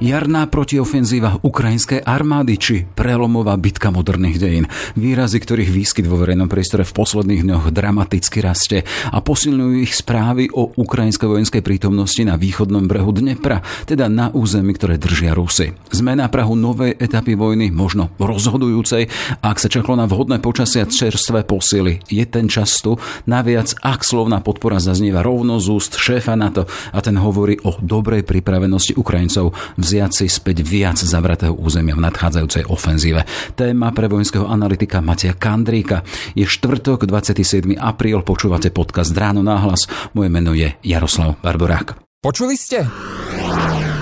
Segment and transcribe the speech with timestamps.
[0.00, 4.64] Jarná protiofenzíva ukrajinskej armády či prelomová bitka moderných dejín.
[4.96, 10.48] Výrazy, ktorých výskyt vo verejnom priestore v posledných dňoch dramaticky rastie a posilňujú ich správy
[10.56, 15.76] o ukrajinskej vojenskej prítomnosti na východnom brehu Dnepra, teda na území, ktoré držia Rusy.
[15.92, 19.04] Sme na Prahu novej etapy vojny, možno rozhodujúcej,
[19.44, 22.00] ak sa čakalo na vhodné počasia čerstvé posily.
[22.08, 22.96] Je ten čas tu,
[23.28, 28.24] naviac ak slovná podpora zaznieva rovno z úst šéfa NATO a ten hovorí o dobrej
[28.24, 33.26] pripravenosti Ukrajincov v vziať si späť viac zavratého územia v nadchádzajúcej ofenzíve.
[33.58, 36.06] Téma pre vojenského analytika Matia Kandríka.
[36.38, 37.74] Je štvrtok, 27.
[37.74, 39.90] apríl, počúvate podcast Ráno náhlas.
[40.14, 41.98] Moje meno je Jaroslav Barborák.
[42.22, 42.86] Počuli ste?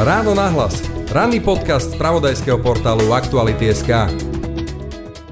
[0.00, 0.80] Ráno nahlas.
[1.12, 4.08] Ranný podcast z pravodajského portálu Aktuality.sk.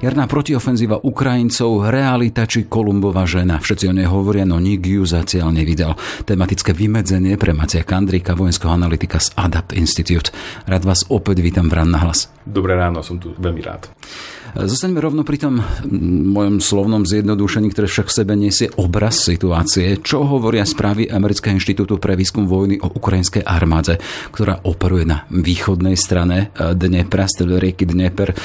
[0.01, 3.57] Jarná protiofenzíva Ukrajincov, realita či Kolumbova žena.
[3.57, 5.97] Všetci o nej hovoria, no nik ju zatiaľ nevidel.
[6.29, 10.29] Tematické vymedzenie pre Matia Kandrika, vojenského analytika z ADAPT Institute.
[10.69, 12.29] Rád vás opäť vítam v Rán na hlas.
[12.45, 13.89] Dobré ráno, som tu veľmi rád.
[14.51, 15.63] Zostaňme rovno pri tom
[16.27, 19.95] mojom slovnom zjednodušení, ktoré však v sebe nesie obraz situácie.
[20.03, 23.95] Čo hovoria správy Amerického inštitútu pre výskum vojny o ukrajinskej armáde,
[24.35, 28.37] ktorá operuje na východnej strane eh, Dnepra, z rieky Dneper eh,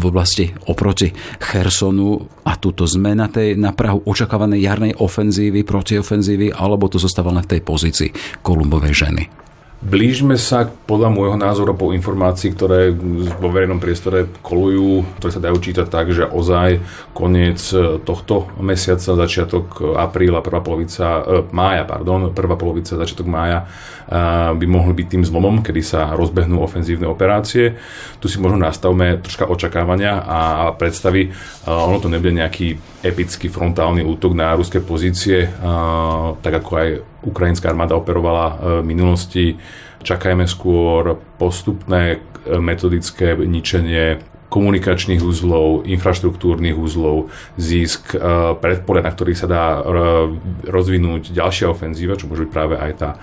[0.00, 6.88] v oblasti oproti Chersonu a túto zmena tej na Prahu očakávanej jarnej ofenzívy, protiofenzívy, alebo
[6.88, 9.49] to zostáva len v tej pozícii Kolumbovej ženy.
[9.80, 12.92] Blížme sa podľa môjho názoru po informácií, ktoré
[13.40, 16.84] vo verejnom priestore kolujú, ktoré sa dajú čítať tak, že ozaj
[17.16, 17.56] koniec
[18.04, 23.66] tohto mesiaca, začiatok apríla, prvá polovica, e, mája, pardon, prvá polovica, začiatok mája e,
[24.52, 27.80] by mohli byť tým zlomom, kedy sa rozbehnú ofenzívne operácie.
[28.20, 30.40] Tu si možno nastavme troška očakávania a
[30.76, 31.24] predstavy.
[31.24, 31.30] E,
[31.64, 35.48] ono to nebude nejaký epický frontálny útok na ruské pozície,
[36.40, 36.88] tak ako aj
[37.24, 39.56] ukrajinská armáda operovala v minulosti.
[40.00, 48.18] Čakajme skôr postupné metodické ničenie komunikačných úzlov, infraštruktúrnych úzlov, zisk, e,
[48.58, 49.80] predpole, na ktorých sa dá e,
[50.66, 53.18] rozvinúť ďalšia ofenzíva, čo môže byť práve aj tá e,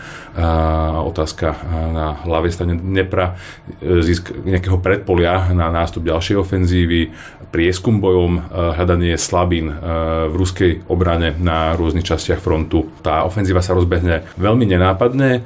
[1.03, 1.47] otázka
[1.91, 3.35] na hlavej strane Dnepra,
[3.83, 7.11] zisk nejakého predpolia na nástup ďalšej ofenzívy,
[7.51, 9.71] prieskum bojom, hľadanie slabín
[10.31, 12.88] v ruskej obrane na rôznych častiach frontu.
[13.03, 15.44] Tá ofenzíva sa rozbehne veľmi nenápadne,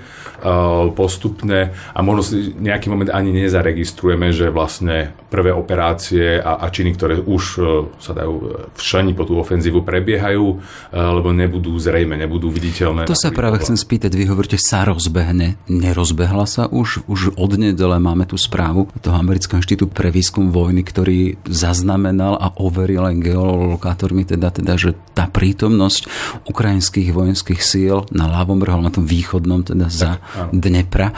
[0.98, 6.96] postupne a možno si nejaký moment ani nezaregistrujeme, že vlastne prvé operácie a, a činy,
[6.96, 7.62] ktoré už e,
[7.98, 8.46] sa dajú e,
[8.76, 10.56] včleniť po tú ofenzívu, prebiehajú, e,
[10.92, 13.08] lebo nebudú zrejme, nebudú viditeľné.
[13.08, 15.56] To sa práve chcem spýtať, vy hovoríte, sa rozbehne.
[15.72, 17.08] Nerozbehla sa už?
[17.08, 22.52] Už od nedele máme tú správu toho Amerického inštitútu pre výskum vojny, ktorý zaznamenal a
[22.60, 26.08] overil aj geolokátormi, teda, teda, že tá prítomnosť
[26.48, 30.12] ukrajinských vojenských síl na ľavom brehu, na tom východnom, teda za
[30.52, 31.14] Dnepra,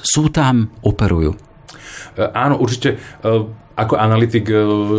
[0.00, 1.36] sú tam, operujú.
[2.18, 2.98] Áno, určite
[3.80, 4.56] ako analytik e,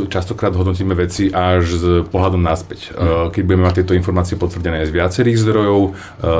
[0.09, 2.89] častokrát hodnotíme veci až s pohľadom naspäť.
[2.91, 3.29] Mm.
[3.29, 5.89] Keď budeme mať tieto informácie potvrdené z viacerých zdrojov, e,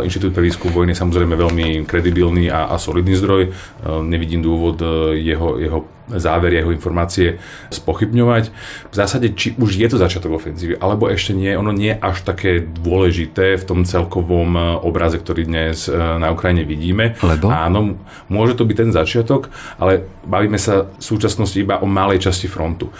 [0.09, 3.53] Inštitút pre výskum vojny je samozrejme veľmi kredibilný a, a solidný zdroj.
[4.02, 4.81] Nevidím dôvod
[5.13, 5.79] jeho, jeho
[6.17, 7.39] záver jeho informácie
[7.72, 8.44] spochybňovať.
[8.91, 12.17] V zásade, či už je to začiatok ofenzívy, alebo ešte nie, ono nie je až
[12.23, 17.16] také dôležité v tom celkovom e, obraze, ktorý dnes e, na Ukrajine vidíme.
[17.22, 17.51] Lebo?
[17.51, 22.47] Áno, môže to byť ten začiatok, ale bavíme sa v súčasnosti iba o malej časti
[22.47, 22.89] frontu.
[22.89, 22.93] E,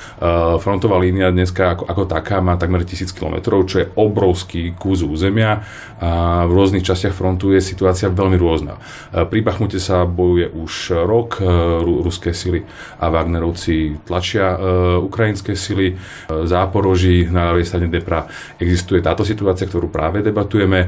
[0.60, 3.36] frontová línia dneska ako, ako taká má takmer 1000 km,
[3.66, 5.64] čo je obrovský kus územia
[6.02, 8.82] a v rôznych častiach frontu je situácia veľmi rôzna.
[9.14, 10.74] Pri Bachmute sa bojuje už
[11.06, 11.38] rok,
[11.82, 12.66] ruské sily
[13.02, 14.58] a Wagnerovci tlačia e,
[15.02, 15.98] ukrajinské sily.
[16.30, 18.30] V Záporoží na ľavej strane Depra
[18.62, 20.80] existuje táto situácia, ktorú práve debatujeme.
[20.86, 20.88] E,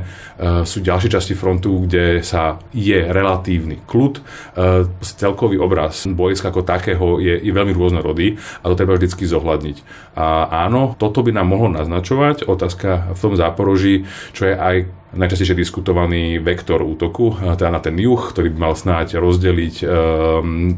[0.63, 4.13] sú ďalšie časti frontu, kde sa je relatívny kľud.
[4.13, 4.21] E,
[5.01, 9.77] celkový obraz bojiska ako takého je, je veľmi rôznorodý a to treba vždy zohľadniť.
[10.13, 14.05] A áno, toto by nám mohlo naznačovať otázka v tom Záporoží,
[14.37, 19.21] čo je aj najčastejšie diskutovaný vektor útoku, teda na ten juh, ktorý by mal snáď
[19.21, 19.75] rozdeliť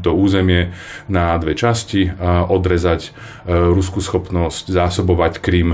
[0.04, 0.76] to územie
[1.08, 2.12] na dve časti,
[2.48, 3.16] odrezať
[3.48, 5.72] ruskú schopnosť zásobovať Krym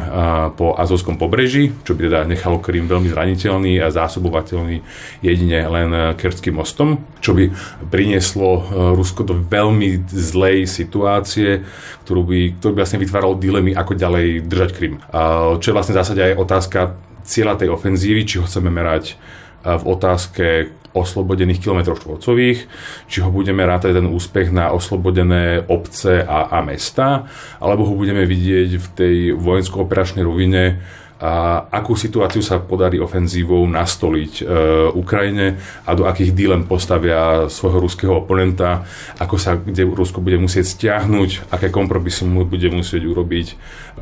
[0.54, 4.80] po Azovskom pobreží, čo by teda nechalo Krym veľmi zraniteľný a zásobovateľný
[5.20, 7.50] jedine len Kerským mostom, čo by
[7.90, 8.62] prinieslo
[8.94, 11.66] Rusko do veľmi zlej situácie,
[12.06, 14.94] ktorú by, ktorú by vlastne vytváralo dilemy, ako ďalej držať Krym.
[15.58, 16.80] Čo je vlastne v zásade aj otázka
[17.22, 19.16] cieľa tej ofenzívy, či ho chceme merať
[19.62, 20.46] v otázke
[20.92, 22.68] oslobodených kilometrov štvorcových,
[23.08, 28.28] či ho budeme rátať ten úspech na oslobodené obce a, a mesta, alebo ho budeme
[28.28, 30.84] vidieť v tej vojensko-operačnej rovine
[31.22, 34.44] a akú situáciu sa podarí ofenzívou nastoliť e,
[34.90, 35.54] Ukrajine
[35.86, 38.82] a do akých dílem postavia svojho ruského oponenta,
[39.22, 43.46] ako sa, kde Rusko bude musieť stiahnuť, aké kompromisy mu bude musieť urobiť,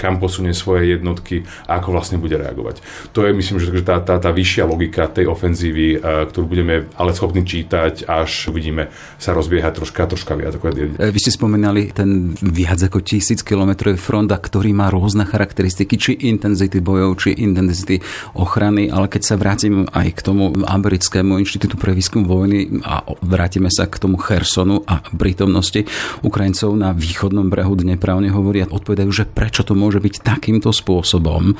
[0.01, 2.81] kam posunie svoje jednotky a ako vlastne bude reagovať.
[3.13, 7.13] To je, myslím, že tá, tá, tá vyššia logika tej ofenzívy, e, ktorú budeme ale
[7.13, 8.89] schopní čítať, až uvidíme
[9.21, 10.57] sa rozbiehať troška, troška viac.
[10.57, 10.89] Je.
[10.97, 16.81] Vy ste spomenali ten viac ako tisíc kilometrový front, ktorý má rôzne charakteristiky, či intenzity
[16.81, 17.97] bojov zdrojov či intenzity
[18.39, 23.67] ochrany, ale keď sa vrátim aj k tomu americkému inštitútu pre výskum vojny a vrátime
[23.73, 25.83] sa k tomu Chersonu a prítomnosti
[26.23, 31.59] Ukrajincov na východnom brehu Dnepra, oni hovoria, odpovedajú, že prečo to môže byť takýmto spôsobom.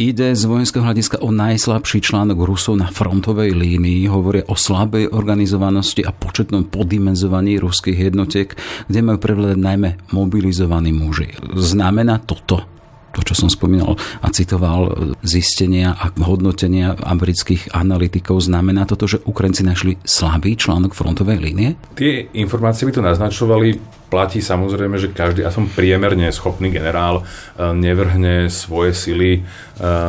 [0.00, 6.06] Ide z vojenského hľadiska o najslabší článok Rusov na frontovej línii, hovoria o slabej organizovanosti
[6.06, 8.54] a početnom podimenzovaní ruských jednotiek,
[8.88, 11.34] kde majú prevládať najmä mobilizovaní muži.
[11.52, 12.77] Znamená toto
[13.18, 14.94] to, čo som spomínal a citoval
[15.26, 21.74] zistenia a hodnotenia amerických analytikov, znamená toto, že Ukrajinci našli slabý článok frontovej línie?
[21.98, 27.72] Tie informácie by to naznačovali platí samozrejme, že každý, a som priemerne schopný generál, e,
[27.76, 29.40] nevrhne svoje sily e,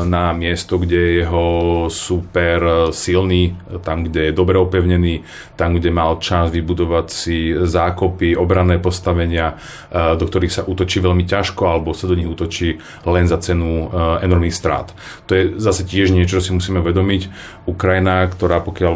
[0.08, 1.46] na miesto, kde je jeho
[1.92, 5.28] super e, silný, tam, kde je dobre opevnený,
[5.60, 9.60] tam, kde mal čas vybudovať si zákopy, obranné postavenia,
[9.92, 13.92] do ktorých sa útočí veľmi ťažko, alebo sa do nich útočí len za cenu
[14.24, 14.96] enormých strát.
[15.28, 17.28] To je zase tiež niečo, čo si musíme vedomiť.
[17.68, 18.94] Ukrajina, ktorá pokiaľ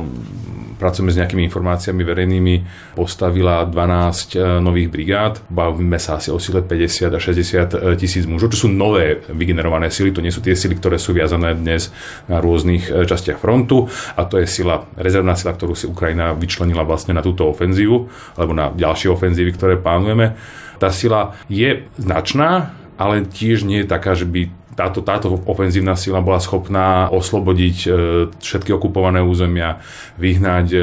[0.84, 2.56] pracujeme s nejakými informáciami verejnými,
[3.00, 8.28] postavila 12 e, nových brigád, bavíme sa asi o sile 50 a 60 e, tisíc
[8.28, 11.88] mužov, čo sú nové vygenerované sily, to nie sú tie sily, ktoré sú viazané dnes
[12.28, 13.88] na rôznych e, častiach frontu.
[14.20, 18.52] A to je sila, rezervná sila, ktorú si Ukrajina vyčlenila vlastne na túto ofenzívu, alebo
[18.52, 20.36] na ďalšie ofenzívy, ktoré plánujeme.
[20.84, 26.22] Tá sila je značná, ale tiež nie je taká, že by táto, táto ofenzívna sila
[26.22, 27.90] bola schopná oslobodiť e,
[28.42, 29.81] všetky okupované územia,
[30.18, 30.80] vyhnať e,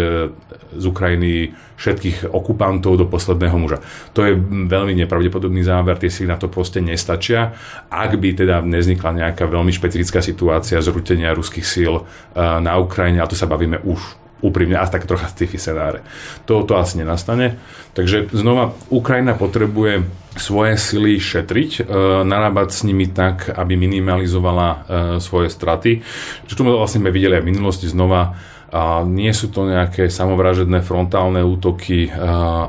[0.70, 3.78] z Ukrajiny všetkých okupantov do posledného muža.
[4.12, 4.36] To je
[4.68, 7.56] veľmi nepravdepodobný záver, tie sily na to proste nestačia.
[7.88, 12.02] Ak by teda neznikla nejaká veľmi špecifická situácia zrutenia ruských síl e,
[12.38, 16.00] na Ukrajine, a to sa bavíme už úprimne, asi tak trocha sci-fi scenáre.
[16.48, 17.60] To, to asi nenastane.
[17.92, 20.04] Takže znova, Ukrajina potrebuje
[20.38, 21.82] svoje sily šetriť, e,
[22.22, 24.76] narábať s nimi tak, aby minimalizovala e,
[25.18, 26.00] svoje straty.
[26.46, 28.36] Čo tu vlastne sme videli aj v minulosti znova,
[28.70, 32.10] a nie sú to nejaké samovražedné frontálne útoky, e,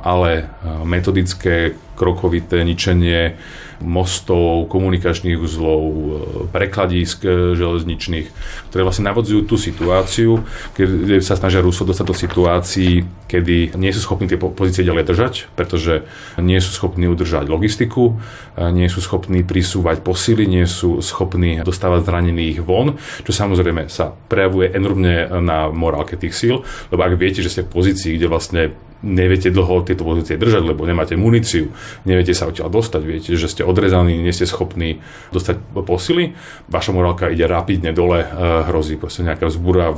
[0.01, 0.49] ale
[0.81, 3.37] metodické, krokovité ničenie
[3.81, 6.01] mostov, komunikačných uzlov, e,
[6.49, 8.27] prekladísk e, železničných,
[8.69, 10.45] ktoré vlastne navodzujú tú situáciu,
[10.77, 15.33] keď sa snažia Ruso dostať do situácií, kedy nie sú schopní tie pozície ďalej držať,
[15.57, 16.05] pretože
[16.41, 18.17] nie sú schopní udržať logistiku,
[18.57, 24.13] e, nie sú schopní prisúvať posily, nie sú schopní dostávať zranených von, čo samozrejme sa
[24.13, 26.55] prejavuje enormne na morálke tých síl,
[26.93, 28.63] lebo ak viete, že ste v pozícii, kde vlastne
[29.01, 31.73] neviete dlho tieto pozície držať, lebo nemáte muníciu,
[32.05, 35.01] neviete sa odtiaľ dostať, viete, že ste odrezaní, nie ste schopní
[35.33, 36.37] dostať posily,
[36.69, 38.29] vaša morálka ide rapidne dole, eh,
[38.69, 39.93] hrozí proste nejaká vzbúra,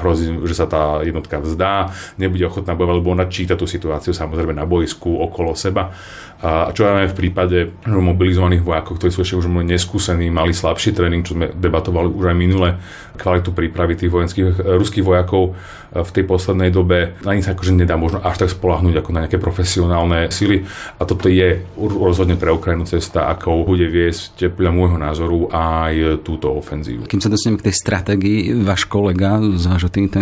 [0.00, 4.56] hrozí, že sa tá jednotka vzdá, nebude ochotná bojovať, lebo ona číta tú situáciu samozrejme
[4.56, 5.92] na boisku okolo seba.
[6.36, 11.24] A čo máme v prípade mobilizovaných vojakov, ktorí sú ešte už neskúsení, mali slabší tréning,
[11.24, 12.76] čo sme debatovali už aj minule,
[13.16, 17.56] kvalitu prípravy tých vojenských eh, ruských vojakov eh, v tej poslednej dobe, na nich sa
[17.56, 20.62] akože nedá možno až tak tak spolahnúť ako na nejaké profesionálne sily.
[20.96, 26.54] A toto je rozhodne pre Ukrajinu cesta, ako bude viesť podľa môjho názoru aj túto
[26.54, 27.10] ofenzívu.
[27.10, 30.14] Kým sa dostaneme k tej stratégii, váš kolega z vášho think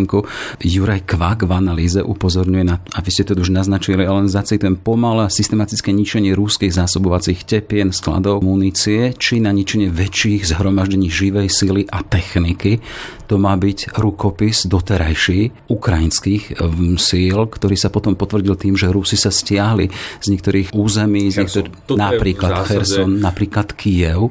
[0.65, 5.29] Juraj Kvak v analýze upozorňuje na, a vy ste to už naznačili, ale zacitujem, pomalé
[5.29, 12.01] systematické ničenie rúských zásobovacích tepien, skladov, munície, či na ničenie väčších zhromaždení živej sily a
[12.01, 12.81] techniky.
[13.29, 16.61] To má byť rukopis doterajší ukrajinských
[17.01, 19.91] síl, ktorý sa potom potvrdil tým, že Rusi sa stiahli
[20.23, 22.67] z niektorých území, z niektor- napríklad.
[22.67, 24.31] Kherson, napríklad Kiev.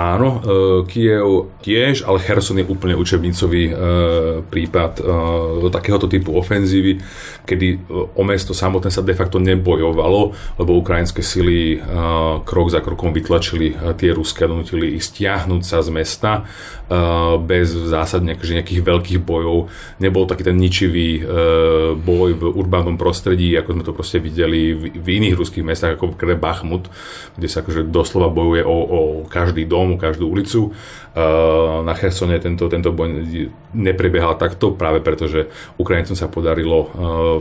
[0.00, 0.40] áno,
[0.88, 3.68] Kiev tiež, ale Herson je úplne učebnicový
[4.48, 4.92] prípad
[5.68, 6.96] takéhoto typu ofenzívy,
[7.44, 7.84] kedy
[8.16, 11.84] o mesto samotné sa de facto nebojovalo, lebo ukrajinské sily
[12.48, 16.48] krok za krokom vytlačili tie ruské a donutili ich stiahnuť sa z mesta
[17.46, 19.70] bez zásadne akože nejakých veľkých bojov.
[20.02, 21.22] Nebol taký ten ničivý
[21.94, 26.34] boj v urbánnom prostredí, ako sme to proste videli v iných ruských mestách, ako v
[26.34, 26.90] Bachmut,
[27.38, 30.74] kde sa akože doslova bojuje o, o každý dom, o každú ulicu.
[31.10, 33.26] Na Chersone tento, tento boj
[33.74, 36.90] neprebiehal takto, práve preto, že Ukrajincom sa podarilo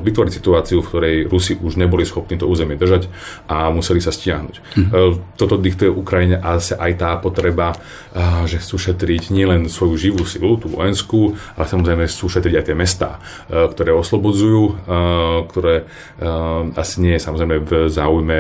[0.01, 3.09] vytvoriť situáciu, v ktorej Rusi už neboli schopní to územie držať
[3.45, 4.55] a museli sa stiahnuť.
[4.57, 5.37] Mm-hmm.
[5.37, 7.73] Toto diktuje Ukrajine a aj tá potreba,
[8.49, 12.75] že chcú šetriť nielen svoju živú silu, tú vojenskú, ale samozrejme sú šetriť aj tie
[12.75, 13.09] mestá,
[13.47, 14.73] e, ktoré oslobodzujú, e,
[15.47, 15.85] ktoré e,
[16.75, 18.39] asi nie je samozrejme v záujme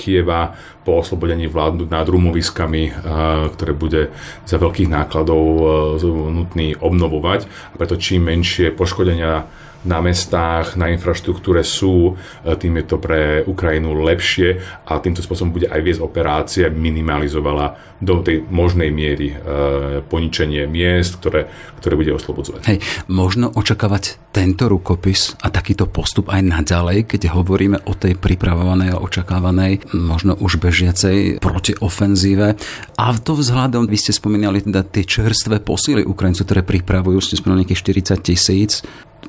[0.00, 2.88] Kieva po oslobodení vládnuť nad rumoviskami,
[3.52, 4.08] ktoré bude
[4.48, 5.44] za veľkých nákladov
[6.32, 7.44] nutný obnovovať.
[7.44, 9.44] A preto čím menšie poškodenia
[9.82, 12.14] na mestách, na infraštruktúre sú,
[12.46, 17.98] e, tým je to pre Ukrajinu lepšie a týmto spôsobom bude aj viesť operácie, minimalizovala
[18.02, 19.36] do tej možnej miery e,
[20.06, 21.50] poničenie miest, ktoré,
[21.82, 22.66] ktoré bude oslobodzovať.
[22.66, 22.78] Hej,
[23.10, 29.02] možno očakávať tento rukopis a takýto postup aj naďalej, keď hovoríme o tej pripravovanej a
[29.02, 32.58] očakávanej, možno už bežiacej protiofenzíve.
[32.98, 37.66] A to vzhľadom, vy ste spomínali teda tie čerstvé posily Ukrajincov, ktoré pripravujú, ste spomínali
[37.66, 38.82] nejakých 40 tisíc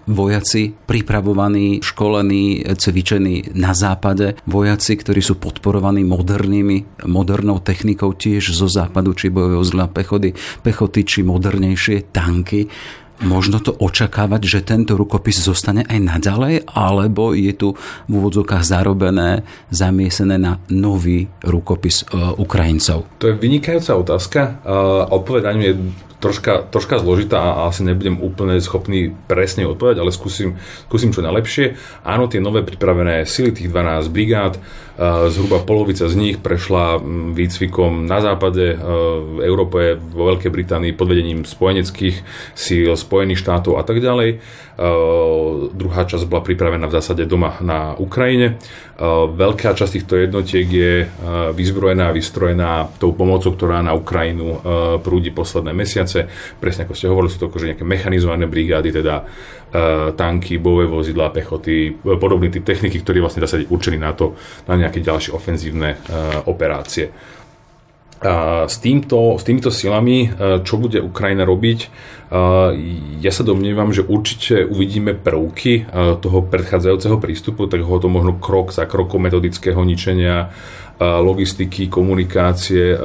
[0.07, 8.67] vojaci pripravovaní, školení, cvičení na západe, vojaci, ktorí sú podporovaní modernými, modernou technikou tiež zo
[8.67, 10.35] západu, či bojové uzla pechoty,
[10.65, 12.67] pechoty, či modernejšie tanky.
[13.23, 17.71] Možno to očakávať, že tento rukopis zostane aj naďalej, alebo je tu
[18.09, 23.07] v úvodzovkách zarobené, zamiesené na nový rukopis e, Ukrajincov?
[23.23, 24.39] To je vynikajúca otázka.
[25.13, 25.75] Odpovedanie je
[26.23, 30.55] troška, troška zložitá a asi nebudem úplne schopný presne odpovedať, ale skúsim,
[30.87, 31.75] skúsim čo najlepšie.
[32.07, 34.55] Áno, tie nové pripravené sily, tých 12 brigád,
[35.01, 37.01] zhruba polovica z nich prešla
[37.33, 42.21] výcvikom na západe, v Európe, vo Veľkej Británii pod vedením spojeneckých
[42.53, 44.37] síl, Spojených štátov a tak ďalej.
[45.73, 48.57] Druhá časť bola pripravená v zásade doma na Ukrajine.
[49.33, 50.93] Veľká časť týchto jednotiek je
[51.53, 54.61] vyzbrojená vystrojená tou pomocou, ktorá na Ukrajinu
[55.01, 56.29] prúdi posledné mesiace.
[56.61, 59.25] Presne ako ste hovorili, sú to akože nejaké mechanizované brigády, teda
[60.13, 64.37] tanky, bojové vozidlá, pechoty, podobný typ techniky, ktorý je vlastne dá sa určený na to,
[64.69, 67.09] na nejaké ďalšie ofenzívne uh, operácie.
[68.23, 71.79] A s, týmto, s týmito silami, e, čo bude Ukrajina robiť,
[73.19, 75.85] ja sa domnievam, že určite uvidíme prvky
[76.17, 80.49] toho predchádzajúceho prístupu, tak ho to možno krok za krokom metodického ničenia
[80.97, 82.97] logistiky, komunikácie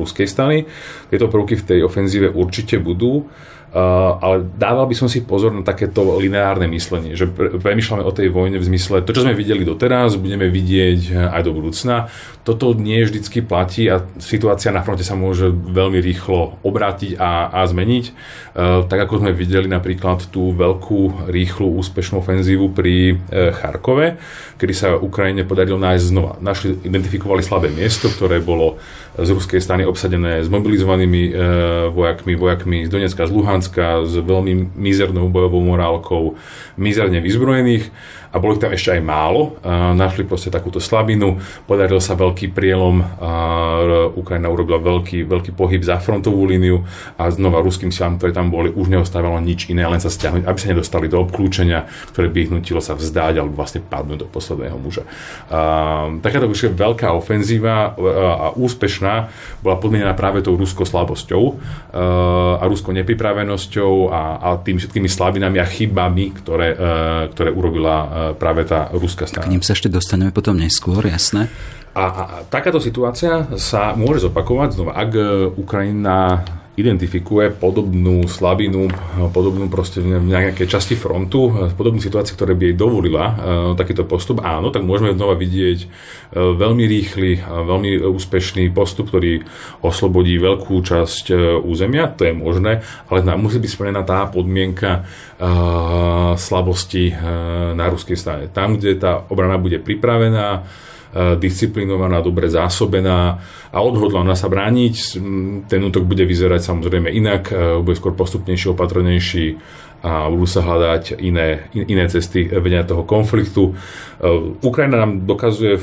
[0.00, 0.64] ruskej strany.
[1.12, 3.28] Tieto prvky v tej ofenzíve určite budú.
[3.74, 8.14] Uh, ale dával by som si pozor na takéto lineárne myslenie, že pre, premyšľame o
[8.14, 12.06] tej vojne v zmysle, to, čo sme videli doteraz, budeme vidieť aj do budúcna.
[12.46, 17.66] Toto nie vždycky platí a situácia na fronte sa môže veľmi rýchlo obrátiť a, a
[17.66, 18.04] zmeniť.
[18.54, 23.18] Uh, tak ako sme videli napríklad tú veľkú, rýchlu, úspešnú ofenzívu pri
[23.58, 24.22] Charkove,
[24.54, 26.38] kedy sa Ukrajine podarilo nájsť znova.
[26.38, 28.78] Našli, identifikovali slabé miesto, ktoré bolo
[29.14, 31.34] z ruskej strany obsadené s mobilizovanými uh,
[31.94, 36.34] vojakmi, vojakmi z Donecka, z Luhanska, s veľmi mizernou bojovou morálkou,
[36.74, 37.94] mizerne vyzbrojených
[38.34, 39.62] a bolo ich tam ešte aj málo.
[39.94, 41.38] Našli proste takúto slabinu,
[41.70, 42.98] podaril sa veľký prielom,
[44.18, 46.82] Ukrajina urobila veľký, veľký pohyb za frontovú líniu
[47.14, 50.58] a znova ruským silám, ktoré tam boli, už neostávalo nič iné, len sa stiahnuť, aby
[50.58, 54.76] sa nedostali do obklúčenia, ktoré by ich nutilo sa vzdať alebo vlastne padnúť do posledného
[54.82, 55.06] muža.
[56.18, 59.30] takáto už veľká ofenzíva a úspešná
[59.62, 61.54] bola podmienená práve tou ruskou slabosťou
[62.58, 66.74] a ruskou nepripravenosťou a, a tým všetkými slabinami a chybami, ktoré,
[67.30, 69.44] ktoré urobila práve tá ruská strana.
[69.44, 71.52] K ním sa ešte dostaneme potom neskôr, jasné.
[71.94, 75.10] A, a takáto situácia sa môže zopakovať znova, ak
[75.54, 76.42] Ukrajina
[76.74, 78.90] identifikuje podobnú slabinu,
[79.30, 83.34] podobnú proste v nejakej časti frontu, podobnú situáciu, ktoré by jej dovolila uh,
[83.78, 89.46] takýto postup, áno, tak môžeme znova vidieť uh, veľmi rýchly, veľmi úspešný postup, ktorý
[89.86, 91.30] oslobodí veľkú časť
[91.62, 95.06] územia, to je možné, ale musí byť splnená tá podmienka
[96.38, 97.10] slabosti
[97.74, 98.44] na ruskej strane.
[98.50, 100.66] Tam, kde tá obrana bude pripravená,
[101.14, 103.38] disciplinovaná, dobre zásobená
[103.70, 105.22] a odhodlaná sa brániť.
[105.70, 109.46] Ten útok bude vyzerať samozrejme inak, eh, bude skôr postupnejší, opatrnejší
[110.04, 113.72] a budú sa hľadať iné, iné cesty vedenia toho konfliktu.
[113.72, 114.26] Eh,
[114.58, 115.78] Ukrajina nám dokazuje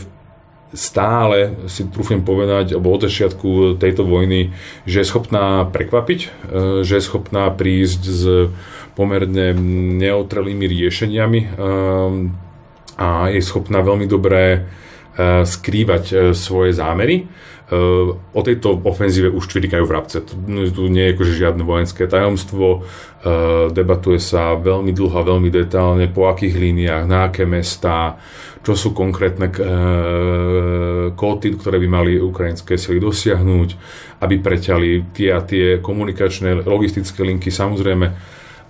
[0.71, 4.55] stále si trúfim povedať, alebo od začiatku tejto vojny,
[4.88, 6.19] že je schopná prekvapiť,
[6.88, 8.23] že je schopná prísť s
[8.95, 9.51] pomerne
[10.00, 11.59] neutralými riešeniami
[12.95, 14.63] a je schopná veľmi dobre
[15.45, 17.27] skrývať svoje zámery
[18.35, 20.19] o tejto ofenzíve už čvirikajú vrabce.
[20.27, 20.35] Tu,
[20.75, 22.83] tu nie je akože žiadne vojenské tajomstvo.
[23.71, 28.19] Debatuje sa veľmi dlho a veľmi detálne, po akých líniách, na aké mesta,
[28.59, 29.47] čo sú konkrétne
[31.15, 33.69] kóty, ktoré by mali ukrajinské sily dosiahnuť,
[34.19, 37.55] aby preťali tie a tie komunikačné, logistické linky.
[37.55, 38.11] Samozrejme,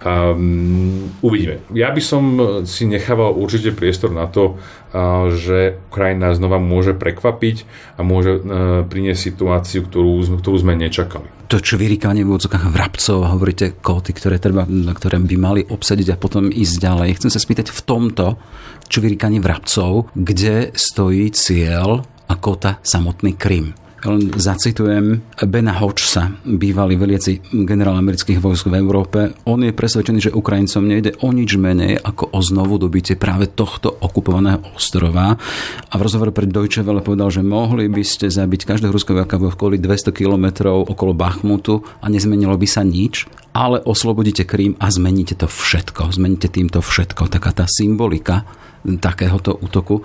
[0.01, 1.61] Um, uvidíme.
[1.77, 2.23] Ja by som
[2.65, 8.81] si nechával určite priestor na to, uh, že Ukrajina znova môže prekvapiť a môže uh,
[8.81, 11.29] priniesť situáciu, ktorú, ktorú sme nečakali.
[11.53, 16.17] To čo vyrikanie v úvodzokách vrabcov, hovoríte kóty, ktoré, treba, ktoré by mali obsadiť a
[16.17, 17.21] potom ísť ďalej.
[17.21, 18.41] Chcem sa spýtať v tomto,
[18.89, 23.80] čo vyrikanie vrabcov, kde stojí cieľ a kota samotný Krym.
[24.01, 29.37] Len zacitujem Bena Hodgesa, bývalý veliaci generál amerických vojsk v Európe.
[29.45, 33.93] On je presvedčený, že Ukrajincom nejde o nič menej ako o znovu dobitie práve tohto
[33.93, 35.37] okupovaného ostrova.
[35.85, 39.53] A v rozhovore pre Deutsche Welle povedal, že mohli by ste zabiť každého ruského v
[39.53, 45.37] okolí 200 km okolo Bachmutu a nezmenilo by sa nič, ale oslobodíte Krím a zmeníte
[45.37, 46.09] to všetko.
[46.09, 47.29] Zmeníte týmto všetko.
[47.29, 48.49] Taká tá symbolika
[48.81, 50.01] takéhoto útoku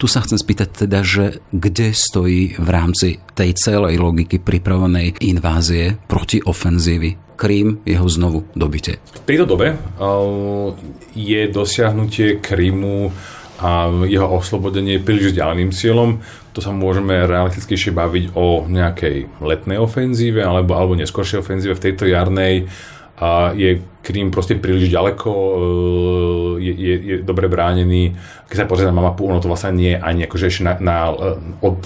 [0.00, 6.00] tu sa chcem spýtať teda, že kde stojí v rámci tej celej logiky pripravenej invázie
[6.08, 9.00] proti ofenzívy Krím, jeho znovu dobite?
[9.00, 10.72] V tejto dobe uh,
[11.12, 13.12] je dosiahnutie Krímu
[13.60, 16.20] a jeho oslobodenie príliš ďalným cieľom.
[16.56, 22.08] To sa môžeme realistickejšie baviť o nejakej letnej ofenzíve alebo, alebo neskôršej ofenzíve v tejto
[22.08, 22.72] jarnej
[23.20, 25.56] a je Krím proste príliš ďaleko, e,
[26.64, 28.16] je, je, je dobre bránený.
[28.48, 30.96] Keď sa pozrieme na mapu, ono to vlastne nie je ani akože ešte na, na,
[31.12, 31.78] e, od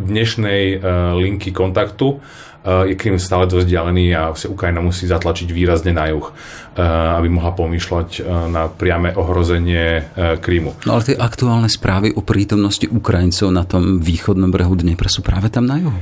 [0.00, 2.22] dnešnej uh, linky kontaktu
[2.64, 7.28] je Krym stále dosť vzdialený a si Ukrajina musí zatlačiť výrazne na juh, uh, aby
[7.32, 10.84] mohla pomýšľať uh, na priame ohrozenie Krymu.
[10.84, 15.48] No ale tie aktuálne správy o prítomnosti Ukrajincov na tom východnom brehu Dnepra sú práve
[15.48, 16.00] tam na juhu.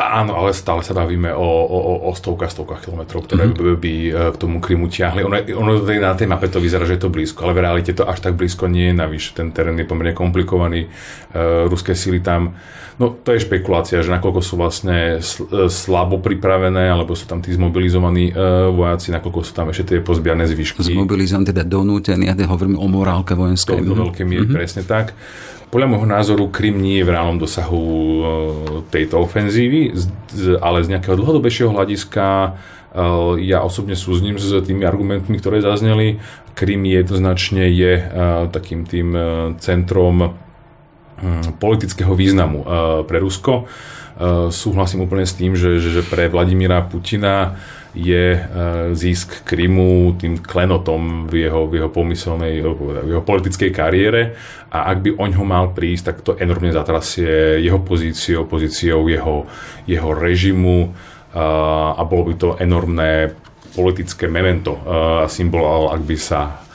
[0.00, 3.76] Áno, ale stále sa bavíme o, o, o stovkách, stovkách kilometrov, ktoré mm-hmm.
[3.76, 5.20] by, e, k tomu Krymu ťahli.
[5.20, 8.08] Ono, ono na tej mape to vyzerá, že je to blízko, ale v realite to
[8.08, 8.94] až tak blízko nie je.
[8.96, 10.88] Navyše ten terén je pomerne komplikovaný.
[10.88, 12.56] Uh, ruské síly tam,
[12.96, 15.68] no to je špekulácia, že nakoľko sú vlastne sl- e,
[16.00, 20.48] slabo pripravené, alebo sú tam tí zmobilizovaní uh, vojaci, nakoľko sú tam ešte tie pozbiané
[20.48, 20.80] zvyšky.
[20.80, 23.84] Zmobilizovaní, teda donútení, ja hovorím o morálke vojenskej.
[23.84, 24.56] Do, do veľkej miery, mm-hmm.
[24.56, 25.12] presne tak.
[25.68, 28.22] Podľa môjho názoru Krym nie je v reálnom dosahu e,
[28.90, 29.94] tejto ofenzívy,
[30.58, 32.50] ale z nejakého dlhodobejšieho hľadiska e,
[33.44, 36.18] ja osobne súzním s tými argumentmi, ktoré zazneli.
[36.58, 38.04] Krym jednoznačne je e,
[38.50, 39.14] takým tým
[39.60, 40.40] centrom
[41.60, 42.64] politického významu
[43.04, 43.68] pre Rusko.
[44.50, 47.56] Súhlasím úplne s tým, že, že pre Vladimíra Putina
[47.90, 48.40] je e,
[48.94, 54.38] zisk Krymu tým klenotom v jeho, v jeho pomyselnej, v jeho politickej kariére.
[54.70, 59.50] A ak by oň ho mal prísť, tak to enormne zatrasie jeho pozíciou, pozíciou jeho,
[59.90, 60.94] jeho režimu
[61.34, 63.34] a, a bolo by to enormné
[63.70, 66.69] politické memento a symbol, ak by sa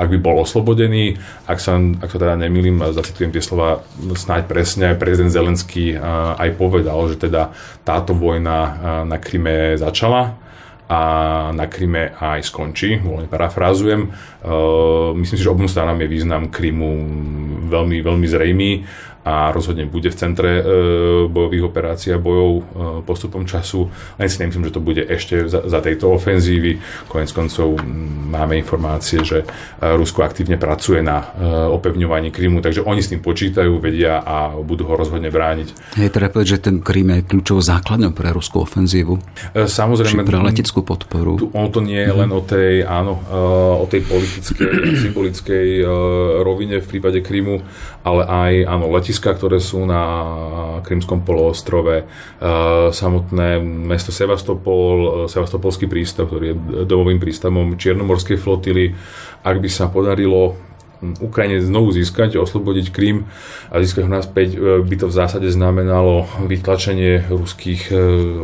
[0.00, 1.20] ak by bol oslobodený.
[1.44, 3.84] Ak sa, ak sa teda nemýlim, zacitujem tie slova
[4.16, 6.00] snáď presne, prezident Zelenský
[6.40, 7.52] aj povedal, že teda
[7.84, 8.58] táto vojna
[9.04, 10.40] na Kryme začala
[10.90, 11.00] a
[11.52, 14.08] na Kryme aj skončí, voľne parafrázujem.
[15.20, 16.90] Myslím si, že obom stranám je význam Krymu
[17.68, 18.70] veľmi, veľmi zrejmý
[19.30, 20.62] a rozhodne bude v centre e,
[21.30, 22.62] bojových operácií a bojov e,
[23.06, 23.86] postupom času.
[24.18, 26.82] Len si nemyslím, že to bude ešte za, za tejto ofenzívy.
[27.06, 27.78] Konec koncov
[28.26, 29.46] máme informácie, že e,
[29.78, 31.22] Rusko aktívne pracuje na
[31.70, 35.96] opevňovaní Krymu, takže oni s tým počítajú, vedia a budú ho rozhodne brániť.
[36.00, 39.20] Je treba povedať, že ten Krym je kľúčovou základňou pre ruskú ofenzívu.
[39.54, 40.24] Samozrejme.
[40.24, 41.38] Či pre leteckú podporu.
[41.38, 43.20] Tu, ono to nie je len o tej, áno,
[43.76, 44.70] o tej politickej,
[45.06, 45.68] symbolickej
[46.42, 47.60] rovine v prípade Krymu,
[48.00, 48.88] ale aj áno,
[49.20, 50.02] letiska, ktoré sú na
[50.80, 52.04] Krymskom poloostrove, e,
[52.88, 56.56] samotné mesto Sevastopol, e, Sevastopolský prístav, ktorý je
[56.88, 58.96] domovým prístavom Čiernomorskej flotily.
[59.44, 60.56] Ak by sa podarilo
[61.00, 63.28] Ukrajine znovu získať, oslobodiť Krym
[63.72, 67.92] a získať ho naspäť, e, by to v zásade znamenalo vytlačenie ruských,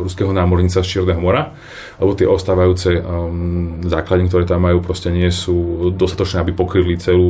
[0.03, 1.53] ruského námornica z Čierneho mora
[1.97, 7.29] lebo tie ostávajúce um, základne, ktoré tam majú, proste nie sú dostatočné, aby pokryli celú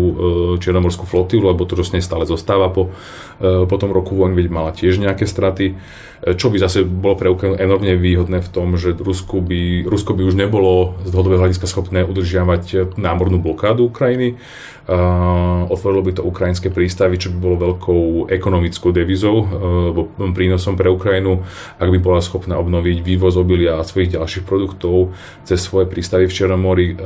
[0.60, 2.92] čiernomorskú flotilu, lebo to vlastne stále zostáva po,
[3.40, 4.20] po tom roku.
[4.20, 5.80] Vojny, mala tiež nejaké straty,
[6.23, 10.23] čo by zase bolo pre Ukrajinu enormne výhodné v tom, že Rusko by, Rusko by
[10.25, 16.73] už nebolo z dlhodobého hľadiska schopné udržiavať námornú blokádu Ukrajiny, uh, otvorilo by to ukrajinské
[16.73, 21.45] prístavy, čo by bolo veľkou ekonomickou devizou, alebo prínosom pre Ukrajinu,
[21.77, 25.13] ak by bola schopná obnoviť vývoz obilia a svojich ďalších produktov
[25.45, 26.97] cez svoje prístavy v Černom mori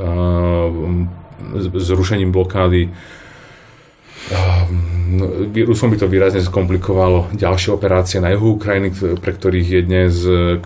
[1.76, 2.88] zrušením blokády
[5.52, 10.12] Rusom by to výrazne skomplikovalo ďalšie operácie na juhu Ukrajiny, pre ktorých je dnes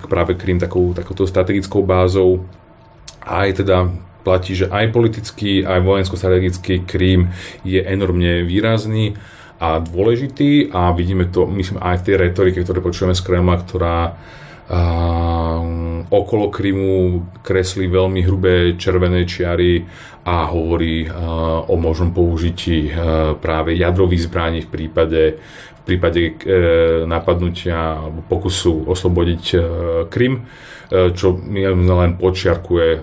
[0.07, 2.47] práve Krym takou, takouto strategickou bázou.
[3.27, 3.90] Aj teda
[4.23, 7.35] platí, že aj politický, aj vojensko-strategický Krím
[7.66, 9.19] je enormne výrazný
[9.59, 14.14] a dôležitý a vidíme to, myslím, aj v tej retorike, ktoré počujeme z Kremla, ktorá
[16.11, 19.87] okolo Krymu kreslí veľmi hrubé červené čiary
[20.26, 21.07] a hovorí
[21.70, 22.90] o možnom použití
[23.38, 25.22] práve jadrových zbraní v prípade,
[25.87, 26.33] prípade e,
[27.07, 29.59] napadnutia alebo pokusu oslobodiť e,
[30.11, 30.42] Krym.
[30.87, 33.01] E, čo len počiarkuje, e,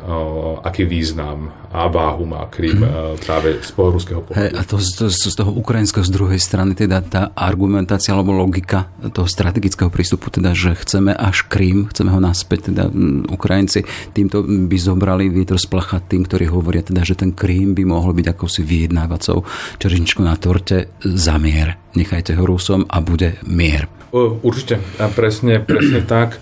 [0.63, 3.19] aký význam a váhu má Krym hmm.
[3.27, 4.39] práve z ruského pohľadu.
[4.39, 8.87] Hey, a to, to, z toho ukrajinského z druhej strany, teda tá argumentácia alebo logika
[9.11, 12.87] toho strategického prístupu, teda, že chceme až Krym, chceme ho naspäť, teda
[13.27, 13.83] Ukrajinci
[14.15, 18.15] týmto by zobrali vietor z placha tým, ktorí hovoria teda, že ten Krym by mohol
[18.15, 19.43] byť akousi vyjednávacou
[19.83, 21.82] černičkou na torte za mier.
[21.93, 23.85] Nechajte ho Rusom a bude mier.
[24.13, 24.77] Určite,
[25.17, 26.37] presne, presne tak.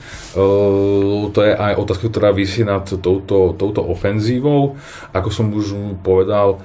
[1.31, 4.75] To je aj otázka, ktorá vysí nad touto, touto ofenzívou.
[5.15, 6.59] Ako som už povedal,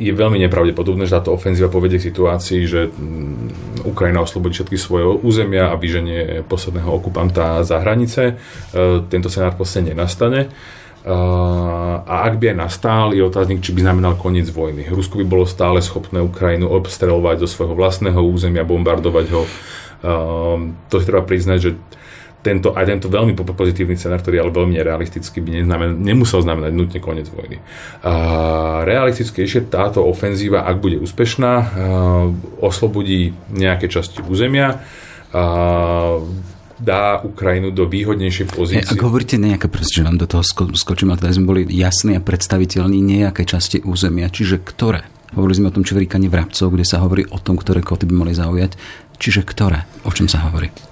[0.00, 5.06] je veľmi nepravdepodobné, že táto ofenzíva povedie k situácii, že mm, Ukrajina oslobodí všetky svoje
[5.22, 8.34] územia a vyženie posledného okupanta za hranice.
[9.06, 10.50] Tento scenár proste nenastane.
[11.10, 14.86] A ak by aj nastal, je otáznik, či by znamenal koniec vojny.
[14.86, 19.42] Rusko by bolo stále schopné Ukrajinu obstrelovať zo svojho vlastného územia, bombardovať ho
[20.00, 21.70] Um, to si treba priznať, že
[22.40, 27.00] tento, aj tento veľmi pozitívny scenár, ktorý ale veľmi nerealistický, by neznamen, nemusel znamenať nutne
[27.04, 27.60] koniec vojny.
[28.00, 31.66] Uh, realistickejšie táto ofenzíva, ak bude úspešná, uh,
[32.64, 34.80] oslobodí nejaké časti územia,
[35.36, 36.24] uh,
[36.80, 38.88] dá Ukrajinu do výhodnejšej pozície.
[38.88, 42.98] Ak hovoríte nejaké, že vám do toho sko- skočím, ale sme boli jasní a predstaviteľní
[42.98, 45.04] nejaké časti územia, čiže ktoré?
[45.36, 48.32] Hovorili sme o tom čvrikaní vrabcov, kde sa hovorí o tom, ktoré koty by mali
[48.34, 48.74] zaujať.
[49.20, 49.86] Čiže ktoré?
[50.02, 50.89] O čom sa hovorí?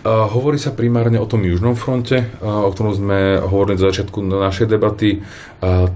[0.00, 5.20] Hovorí sa primárne o tom južnom fronte, o ktorom sme hovorili na začiatku našej debaty.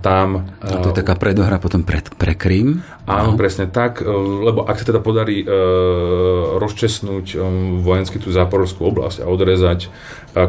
[0.04, 0.28] Tam,
[0.60, 2.84] uh, to je taká predohra potom pre, pre Krím?
[3.08, 3.38] Áno, uh.
[3.40, 4.12] presne tak, uh,
[4.44, 9.88] lebo ak sa teda podarí uh, rozčesnúť um, vojensky tú záporovskú oblasť a odrezať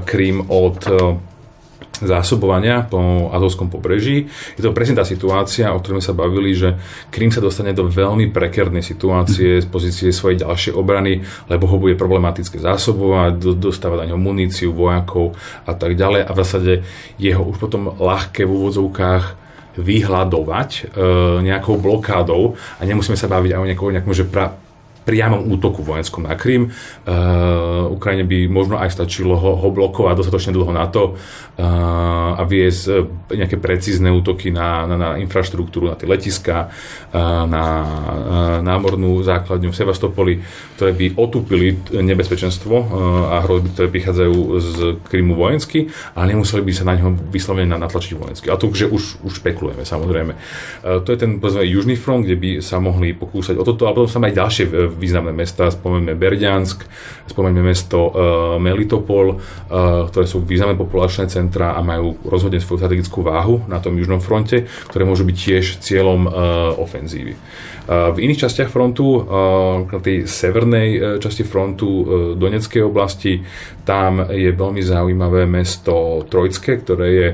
[0.03, 0.83] Krím od
[2.03, 4.27] zásobovania po Azovskom pobreží.
[4.60, 6.75] Je to presne tá situácia, o ktorej sme sa bavili, že
[7.13, 11.95] Krym sa dostane do veľmi prekernej situácie z pozície svojej ďalšej obrany, lebo ho bude
[11.95, 16.73] problematické zásobovať, dostávať na ňo muníciu, vojakov a tak ďalej a v zásade
[17.15, 19.25] jeho už potom ľahké v úvodzovkách
[19.75, 20.81] vyhľadovať e,
[21.43, 24.55] nejakou blokádou a nemusíme sa baviť aj o nejakom, nejakom že pra,
[25.05, 26.73] priamom útoku vojenskom na Krym.
[27.05, 32.41] Uh, Ukrajine by možno aj stačilo ho, ho blokovať dostatočne dlho na to uh, a
[32.41, 37.87] viesť uh, nejaké precízne útoky na, na, na infraštruktúru, na tie letiska, uh, na uh,
[38.65, 40.33] námornú základňu v Sevastopoli,
[40.75, 42.85] ktoré by otúpili nebezpečenstvo uh,
[43.37, 48.13] a hrozby, ktoré prichádzajú z Krymu vojensky, ale nemuseli by sa na neho vyslovene natlačiť
[48.17, 48.49] vojensky.
[48.49, 50.33] A to, že už, už špekulujeme, samozrejme.
[50.33, 53.93] Uh, to je ten povedzme, južný front, kde by sa mohli pokúsať o toto, a
[53.93, 54.65] potom sa aj ďalšie
[54.95, 56.88] významné mesta, spomeňme Berďansk,
[57.27, 58.13] spomeňme mesto uh,
[58.58, 63.99] Melitopol, uh, ktoré sú významné populačné centra a majú rozhodne svoju strategickú váhu na tom
[63.99, 66.31] južnom fronte, ktoré môžu byť tiež cieľom uh,
[66.79, 67.36] ofenzívy.
[67.86, 69.21] V iných častiach frontu,
[69.86, 71.86] na tej severnej časti frontu
[72.34, 73.45] Doneckej oblasti,
[73.86, 77.27] tam je veľmi zaujímavé mesto Trojcké, ktoré je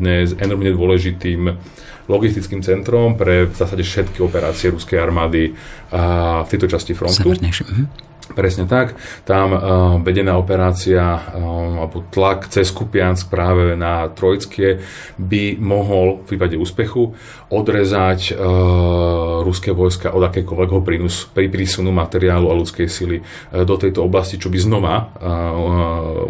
[0.00, 1.60] dnes enormne dôležitým
[2.10, 5.54] logistickým centrom pre v zásade všetky operácie ruskej armády
[5.94, 7.30] a v tejto časti frontu.
[7.30, 8.09] Mhm.
[8.30, 8.94] Presne tak.
[9.26, 9.60] Tam uh,
[10.06, 14.78] vedená operácia uh, alebo tlak cez Kupiansk práve na Trojskie
[15.18, 17.10] by mohol v prípade úspechu
[17.50, 23.18] odrezať uh, ruské vojska od akékoľvek prínus, pri prísunu materiálu a ľudskej sily
[23.50, 25.12] do tejto oblasti, čo by znova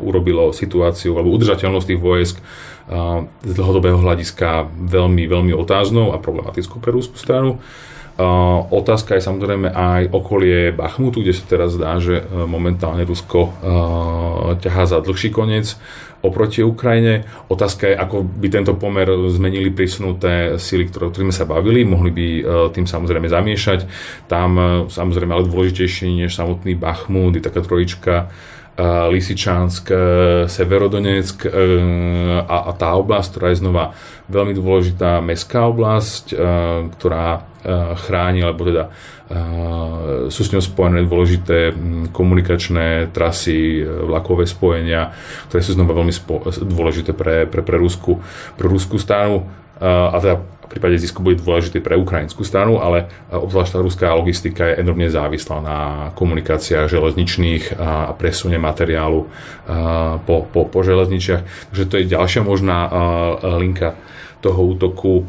[0.00, 2.36] urobilo situáciu alebo udržateľnosť tých vojsk
[3.44, 7.62] z dlhodobého hľadiska veľmi, veľmi otáznou a problematickou pre rúskú stranu.
[8.70, 13.50] Otázka je samozrejme aj okolie Bachmutu, kde sa teraz zdá, že e, momentálne Rusko e,
[14.60, 15.78] ťahá za dlhší koniec
[16.20, 17.24] oproti Ukrajine.
[17.48, 21.86] Otázka je, ako by tento pomer zmenili prísunuté sily, ktoré, ktorými sa bavili.
[21.86, 22.42] Mohli by e,
[22.76, 23.80] tým samozrejme zamiešať.
[24.28, 24.58] Tam
[24.90, 28.28] samozrejme ale dôležitejšie než samotný Bachmut je taká trojička
[29.10, 29.92] Lisičansk,
[30.48, 31.44] Severodonetsk
[32.48, 33.84] a, a tá oblasť, ktorá je znova
[34.32, 36.32] veľmi dôležitá mestská oblasť,
[36.96, 37.44] ktorá
[38.08, 38.88] chráni, alebo teda
[40.32, 41.76] sú s ňou spojené dôležité
[42.10, 45.12] komunikačné trasy, vlakové spojenia,
[45.52, 48.18] ktoré sú znova veľmi spo- dôležité pre, pre, pre, Rusku,
[48.56, 49.46] pre Rusku stranu
[49.80, 50.36] a teda
[50.70, 55.10] v prípade zisku bude dôležitý pre ukrajinskú stranu, ale obzvlášť tá ruská logistika je enormne
[55.10, 55.78] závislá na
[56.14, 59.26] komunikáciách železničných a presune materiálu
[60.28, 61.42] po, po, po železničiach.
[61.74, 62.86] Takže to je ďalšia možná
[63.58, 63.98] linka
[64.38, 65.26] toho útoku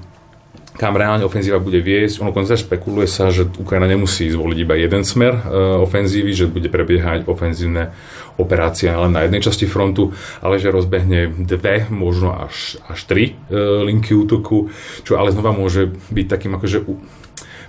[0.79, 2.23] kam reálne ofenzíva bude viesť.
[2.23, 5.41] Ono konca špekuluje sa, že Ukrajina nemusí zvoliť iba jeden smer e,
[5.83, 7.91] ofenzívy, že bude prebiehať ofenzívne
[8.39, 13.61] operácie len na jednej časti frontu, ale že rozbehne dve, možno až, až tri e,
[13.83, 14.71] linky útoku,
[15.03, 16.87] čo ale znova môže byť takým akože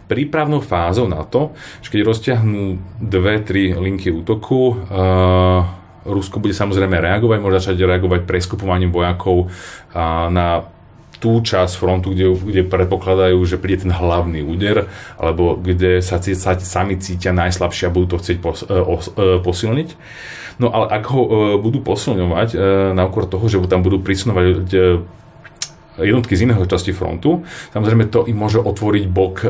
[0.07, 2.65] prípravnou fázou na to, že keď rozťahnú
[3.03, 9.55] dve, tri linky útoku, e, Rusko bude samozrejme reagovať, môže začať reagovať preskupovaním vojakov
[10.35, 10.67] na
[11.23, 16.59] tú časť frontu, kde, kde predpokladajú, že príde ten hlavný úder, alebo kde sa, sa
[16.59, 19.89] sami cítia najslabšie a budú to chcieť pos, e, o, e, posilniť.
[20.59, 21.31] No ale ak ho e,
[21.63, 22.59] budú posilňovať
[22.93, 24.67] na úkor toho, že tam budú prisunovať
[26.05, 27.43] jednotky z iného časti frontu.
[27.73, 29.49] Samozrejme to im môže otvoriť bok e,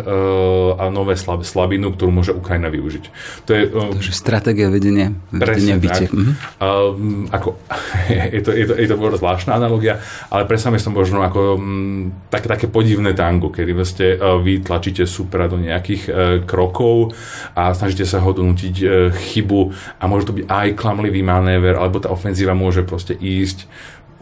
[0.76, 3.04] a nové slab, slabinu, ktorú môže Ukrajina využiť.
[3.46, 6.08] To je, e, Takže stratégia vedenia, vedenia bytie.
[6.12, 6.32] Mhm.
[6.62, 7.58] Uh, ako,
[8.36, 9.98] je, to, je, to, je to zvláštna analogia,
[10.30, 15.04] ale predstavme to možno ako m, tak, také podivné tango, kedy vlastne uh, vy tlačíte
[15.08, 17.16] supera do nejakých uh, krokov
[17.56, 19.60] a snažíte sa ho donútiť uh, chybu
[19.98, 23.66] a môže to byť aj klamlivý manéver, alebo tá ofenzíva môže proste ísť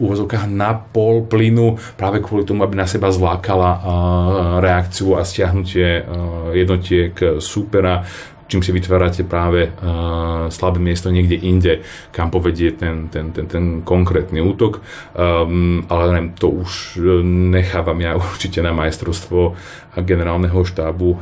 [0.01, 3.69] úvozovkách na pol plynu práve kvôli tomu, aby na seba zlákala
[4.59, 6.03] reakciu a stiahnutie
[6.57, 8.03] jednotiek supera
[8.51, 9.71] čím si vytvárate práve
[10.51, 11.73] slabé miesto niekde inde,
[12.11, 14.83] kam povedie ten, ten, ten, ten konkrétny útok.
[15.15, 16.99] Um, ale neviem, to už
[17.47, 19.55] nechávam ja určite na majstrovstvo
[20.03, 21.19] generálneho štábu uh,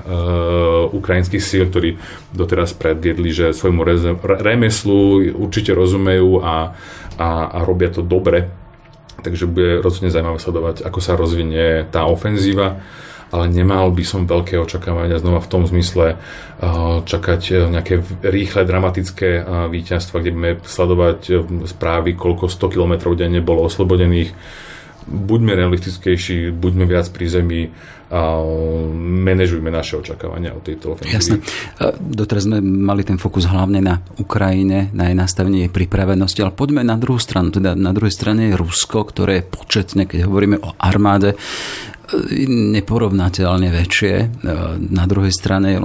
[0.90, 2.02] ukrajinských síl, ktorí
[2.34, 3.86] doteraz predviedli, že svojmu
[4.42, 6.74] remeslu určite rozumejú a,
[7.22, 8.59] a, a robia to dobre
[9.22, 12.80] takže bude rozhodne zaujímavé sledovať, ako sa rozvinie tá ofenzíva
[13.30, 16.18] ale nemal by som veľké očakávania znova v tom zmysle eh,
[17.06, 21.20] čakať eh, nejaké rýchle, dramatické eh, víťazstva, kde budeme sledovať
[21.70, 24.34] správy, koľko 100 km denne bolo oslobodených.
[25.08, 27.62] Buďme realistickejší, buďme viac pri zemi,
[28.10, 28.42] a
[28.98, 31.14] manažujme naše očakávania o tejto ofenzíve.
[31.14, 31.36] Jasne.
[32.02, 36.82] Doteraz sme mali ten fokus hlavne na Ukrajine, na jej nastavenie jej pripravenosti, ale poďme
[36.82, 37.54] na druhú stranu.
[37.54, 41.38] Teda na druhej strane je Rusko, ktoré početne, keď hovoríme o armáde,
[42.50, 44.14] neporovnateľne väčšie.
[44.18, 44.26] E,
[44.80, 45.78] na druhej strane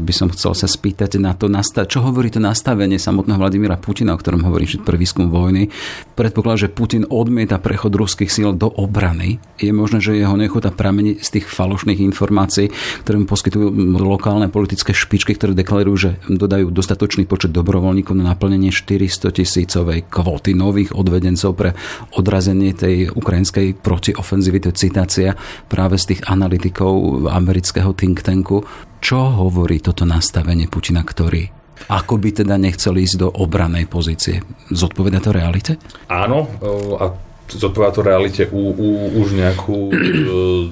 [0.00, 1.48] by som chcel sa spýtať na to,
[1.88, 5.72] čo hovorí to nastavenie samotného Vladimíra Putina, o ktorom hovorí pre výskum vojny.
[6.14, 9.40] Predpokladá, že Putin odmieta prechod ruských síl do obrany.
[9.56, 12.68] Je možné, že jeho nechota pramení z tých falošných informácií,
[13.06, 18.74] ktoré mu poskytujú lokálne politické špičky, ktoré deklarujú, že dodajú dostatočný počet dobrovoľníkov na naplnenie
[18.74, 21.70] 400 tisícovej kvóty nových odvedencov pre
[22.12, 25.30] odrazenie tej ukrajinskej protiofenzívy, to je citácia
[25.66, 28.64] práve z tých analytikov amerického think tanku.
[28.98, 34.40] Čo hovorí toto nastavenie Putina, ktorý ako by teda nechcel ísť do obranej pozície?
[34.72, 35.76] Zodpoveda to realite?
[36.08, 36.48] Áno,
[36.96, 37.12] a
[37.44, 38.88] zodpoveda to realite u, u,
[39.20, 39.94] už nejakú e,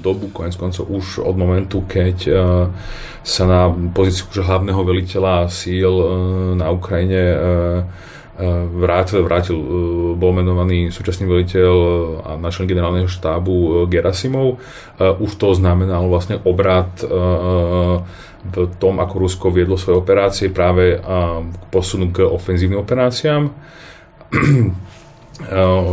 [0.01, 2.33] dobu, konec koncov už od momentu, keď e,
[3.21, 6.07] sa na pozíciu hlavného veliteľa síl e,
[6.57, 7.23] na Ukrajine
[8.73, 9.57] vrátil, vrátil,
[10.17, 11.75] bol menovaný súčasný veliteľ
[12.25, 14.57] a načlen generálneho štábu Gerasimov.
[14.99, 16.89] Už to znamenalo vlastne obrad
[18.43, 23.53] v tom, ako Rusko viedlo svoje operácie práve k posunu k ofenzívnym operáciám
[24.33, 24.71] Eh,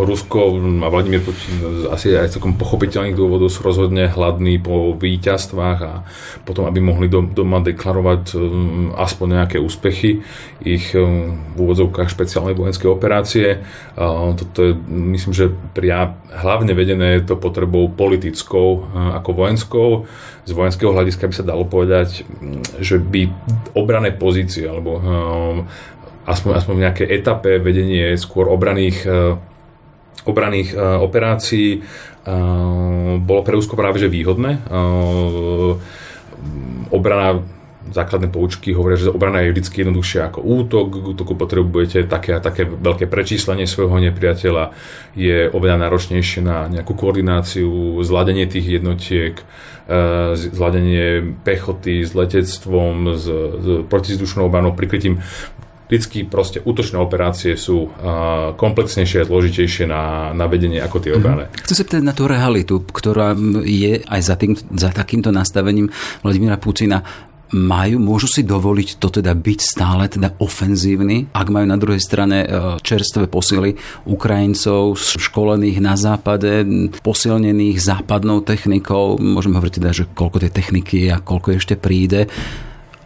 [0.05, 5.93] Rusko a Vladimír Putin asi aj celkom pochopiteľných dôvodov sú rozhodne hladní po víťazstvách a
[6.45, 8.39] potom, aby mohli doma deklarovať eh,
[8.99, 10.21] aspoň nejaké úspechy
[10.61, 11.01] ich eh,
[11.33, 13.61] v úvodzovkách špeciálnej vojenské operácie.
[14.39, 18.87] Toto je, myslím, že pria, hlavne vedené to potrebou politickou
[19.19, 19.89] ako vojenskou.
[20.47, 23.29] Z vojenského hľadiska by sa dalo povedať, mm, že by
[23.75, 24.97] obrané pozície alebo
[26.25, 29.35] aspoň, aspoň v nejakej etape vedenie skôr obraných, eh,
[30.27, 31.83] obraných eh, operácií eh,
[33.19, 34.67] bolo pre Rusko práve že výhodné.
[36.89, 37.43] Obrana
[37.89, 40.87] základné poučky hovoria, že obrana je vždy jednoduchšia ako útok.
[40.93, 44.77] K útoku potrebujete také a také veľké prečíslenie svojho nepriateľa.
[45.17, 49.41] Je oveľa náročnejšie na nejakú koordináciu, zladenie tých jednotiek,
[50.37, 55.25] zladenie pechoty s letectvom, s, s protizdušnou obranou, prikrytím
[55.89, 61.49] vždycky proste útočné operácie sú uh, komplexnejšie a zložitejšie na, na vedenie ako tie obrané.
[61.49, 61.65] Mm-hmm.
[61.65, 63.33] Chcem sa pýtať na tú realitu, ktorá
[63.65, 65.89] je aj za, tým, za takýmto nastavením
[66.21, 67.01] Vladimíra Putina
[67.49, 72.45] majú, môžu si dovoliť to teda byť stále teda ofenzívny, ak majú na druhej strane
[72.45, 72.47] e,
[72.77, 73.73] čerstvé posily
[74.05, 76.61] Ukrajincov školených na západe,
[77.01, 82.29] posilnených západnou technikou, môžeme hovoriť teda, že koľko tej techniky a koľko ešte príde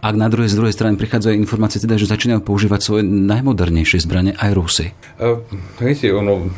[0.03, 4.35] ak na druhej, z druhej strany prichádzajú informácie, teda, že začínajú používať svoje najmodernejšie zbranie
[4.35, 4.91] aj Rusy.
[5.15, 5.39] Uh,
[5.79, 6.51] viete, ono,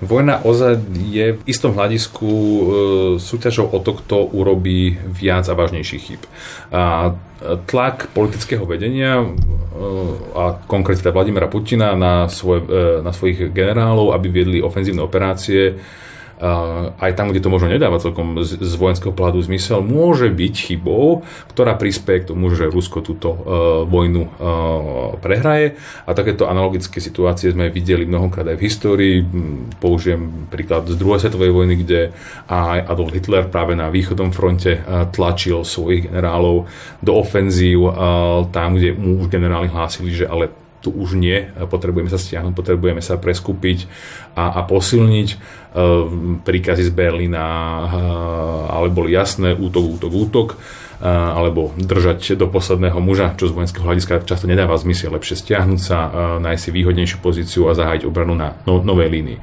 [0.00, 0.80] Vojna ozaj
[1.12, 2.60] je v istom hľadisku e,
[3.20, 6.22] súťažou o to, kto urobí viac a vážnejších chyb.
[6.72, 7.12] A
[7.68, 9.26] tlak politického vedenia e,
[10.32, 15.76] a konkrétne teda Vladimira Putina na, svoje, e, na svojich generálov, aby viedli ofenzívne operácie,
[16.96, 21.20] aj tam, kde to možno nedáva celkom z, z vojenského pohľadu zmysel, môže byť chybou,
[21.52, 23.38] ktorá prispieje k tomu, že Rusko túto uh,
[23.84, 24.30] vojnu uh,
[25.20, 25.76] prehraje.
[26.08, 29.16] A takéto analogické situácie sme videli mnohokrát aj v histórii.
[29.78, 32.16] Použijem príklad z druhej svetovej vojny, kde
[32.48, 36.64] aj Adolf Hitler práve na východnom fronte uh, tlačil svojich generálov
[37.04, 37.92] do ofenzív,
[38.52, 43.04] tam, kde mu už generáli hlásili, že ale tu už nie, potrebujeme sa stiahnuť, potrebujeme
[43.04, 43.84] sa preskúpiť
[44.32, 45.28] a, a posilniť.
[45.30, 45.36] E,
[46.42, 47.86] príkazy z Berlína e,
[48.72, 53.86] ale boli jasné, útok, útok, útok e, alebo držať do posledného muža, čo z vojenského
[53.86, 55.98] hľadiska často nedáva zmysel, lepšie stiahnuť sa,
[56.42, 59.38] nájsť si výhodnejšiu pozíciu a zahájiť obranu na no, novej línii.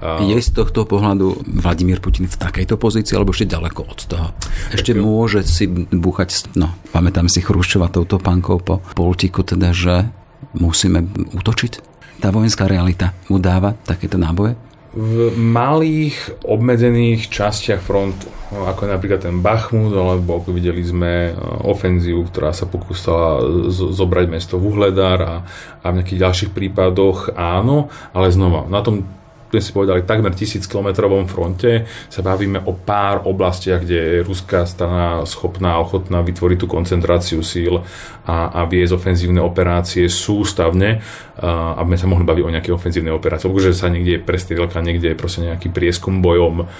[0.00, 4.32] Je z tohto pohľadu Vladimír Putin v takejto pozícii, alebo ešte ďaleko od toho?
[4.72, 10.08] Ešte tak, môže si búchať, no pamätám si Chruščova touto pankou po politiku, teda, že
[10.56, 11.04] musíme
[11.36, 11.72] útočiť?
[12.20, 14.54] Tá vojenská realita mu dáva takéto náboje?
[14.90, 21.32] v malých obmedzených častiach frontu, ako napríklad ten Bachmut, alebo videli sme e,
[21.62, 23.38] ofenzívu, ktorá sa pokúsala
[23.70, 25.34] zobrať mesto Vuhledar a,
[25.78, 29.06] a v nejakých ďalších prípadoch áno, ale znova, na tom
[29.50, 34.62] sme si povedali, takmer tisíc kilometrovom fronte sa bavíme o pár oblastiach, kde je ruská
[34.62, 37.82] strana schopná a ochotná vytvoriť tú koncentráciu síl
[38.22, 41.02] a, a viesť ofenzívne operácie sústavne,
[41.42, 43.50] aby sme sa mohli baviť o nejaké ofenzívnej operácii.
[43.50, 46.70] Lebo sa niekde je prestrielka, niekde je proste nejaký prieskum bojom,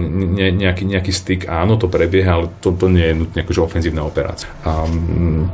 [0.00, 4.00] ne, nejaký, nejaký styk, áno, to prebieha, ale to, to nie je nutne akože ofenzívna
[4.00, 4.48] operácia.
[4.64, 5.52] Um,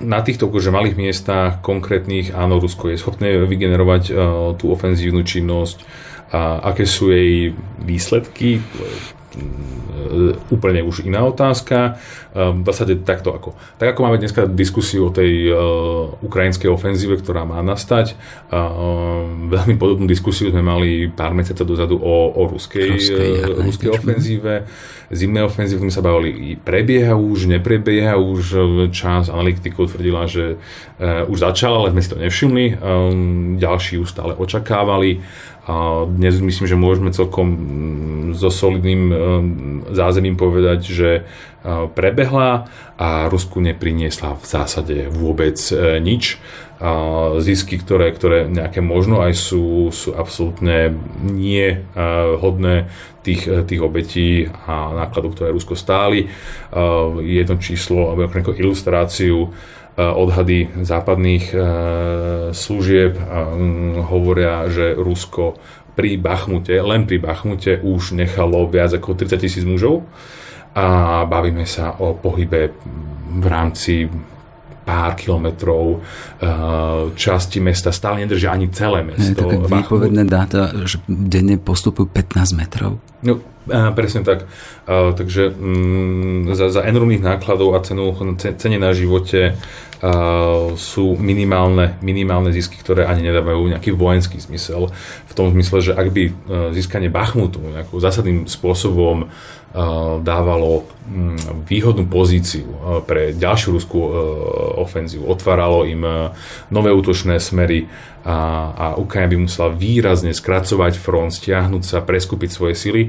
[0.00, 4.16] na týchto akože malých miestach konkrétnych, áno, Rusko je schopné vygenerovať uh,
[4.56, 6.08] tú ofenzívnu činnosť.
[6.30, 8.62] A aké sú jej výsledky,
[10.50, 12.00] úplne už iná otázka.
[12.34, 13.54] E, v zásade takto ako.
[13.78, 18.14] Tak ako máme dneska diskusiu o tej uh, ukrajinskej ofenzíve, ktorá má nastať,
[18.50, 23.90] uh, veľmi podobnú diskusiu sme mali pár mesiacov dozadu o, o ruskej, ruskej, uh, ruskej
[23.90, 24.66] ofenzíve.
[25.10, 28.42] Zimné ofenzíve sme sa bavili, prebieha už, neprebieha už,
[28.94, 30.54] čas analytikov tvrdila, že
[31.02, 32.78] už začala, ale sme si to nevšimli.
[32.78, 35.18] Um, ďalší už stále očakávali.
[35.68, 39.16] A dnes myslím, že môžeme celkom mm, so solidným mm,
[39.92, 41.10] zázemím povedať, že
[41.92, 46.40] prebehla a Rusku nepriniesla v zásade vôbec e, nič.
[47.44, 51.78] Zisky, ktoré, ktoré nejaké možno aj sú, sú absolútne nie e,
[52.40, 52.88] hodné
[53.20, 56.32] tých, e, tých obetí a nákladov, ktoré Rusko stáli.
[57.20, 59.52] Jedno číslo, alebo ako ilustráciu,
[60.00, 61.52] odhady západných
[62.56, 63.20] služieb
[64.08, 65.60] hovoria, že Rusko
[65.92, 70.08] pri Bachmute, len pri Bachmute už nechalo viac ako 30 tisíc mužov
[70.72, 72.72] a bavíme sa o pohybe
[73.36, 74.08] v rámci
[74.80, 76.00] pár kilometrov
[77.14, 79.22] časti mesta stále nedržia ani celé mesto.
[79.22, 82.96] Je také výpovedné dáta, že denne postupujú 15 metrov.
[83.20, 84.48] No, presne tak.
[84.88, 89.58] Takže mm, za, za enormných nákladov a cenu, cene na živote
[90.80, 94.88] sú minimálne, minimálne zisky, ktoré ani nedávajú nejaký vojenský zmysel.
[95.28, 96.22] V tom zmysle, že ak by
[96.72, 99.28] získanie Bachmutu nejakým zásadným spôsobom
[100.24, 102.66] dávalo mm, výhodnú pozíciu
[103.06, 104.00] pre ďalšiu ruskú
[104.82, 106.02] ofenzívu, otváralo im
[106.72, 107.86] nové útočné smery
[108.24, 108.36] a,
[108.72, 113.02] a Ukrajina by musela výrazne skracovať front, stiahnuť sa, preskúpiť svoje sily,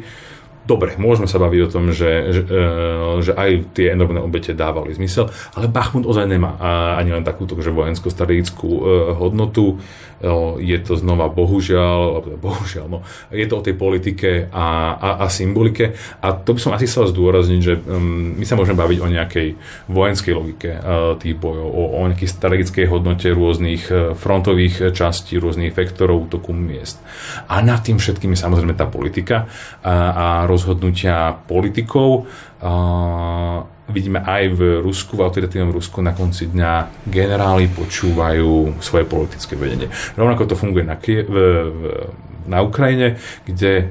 [0.62, 2.62] Dobre, môžeme sa baviť o tom, že, že, e,
[3.26, 6.54] že aj tie enormné obete dávali zmysel, ale Bachmut ozaj nemá
[7.02, 8.82] ani len takúto že vojensko-strategickú e,
[9.18, 9.82] hodnotu.
[10.22, 10.30] E,
[10.62, 13.00] je to znova bohužiaľ, bohužiaľ, no,
[13.34, 17.10] je to o tej politike a, a, a symbolike a to by som asi chcel
[17.10, 19.48] zdôrazniť, že um, my sa môžeme baviť o nejakej
[19.90, 26.30] vojenskej logike uh, tých bojov, o, o nejakej strategickej hodnote rôznych frontových častí, rôznych vektorov
[26.30, 27.02] útoku miest.
[27.50, 29.50] A nad tým všetkým je samozrejme tá politika
[29.82, 32.30] a, a rozhodnutia politikov.
[33.90, 39.90] Vidíme aj v Rusku, v autoritatívnom Rusku na konci dňa generáli počúvajú svoje politické vedenie.
[40.14, 41.82] Rovnako to funguje na v, v,
[42.46, 43.84] na Ukrajine, kde e,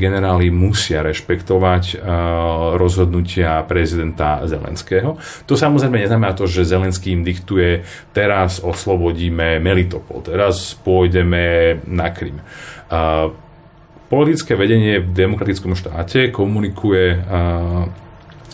[0.00, 1.96] generáli musia rešpektovať e,
[2.80, 5.20] rozhodnutia prezidenta Zelenského.
[5.46, 7.84] To samozrejme neznamená to, že Zelenský im diktuje
[8.16, 12.40] teraz oslobodíme Melitopol, teraz pôjdeme na Krym.
[14.04, 17.18] Politické vedenie v demokratickom štáte komunikuje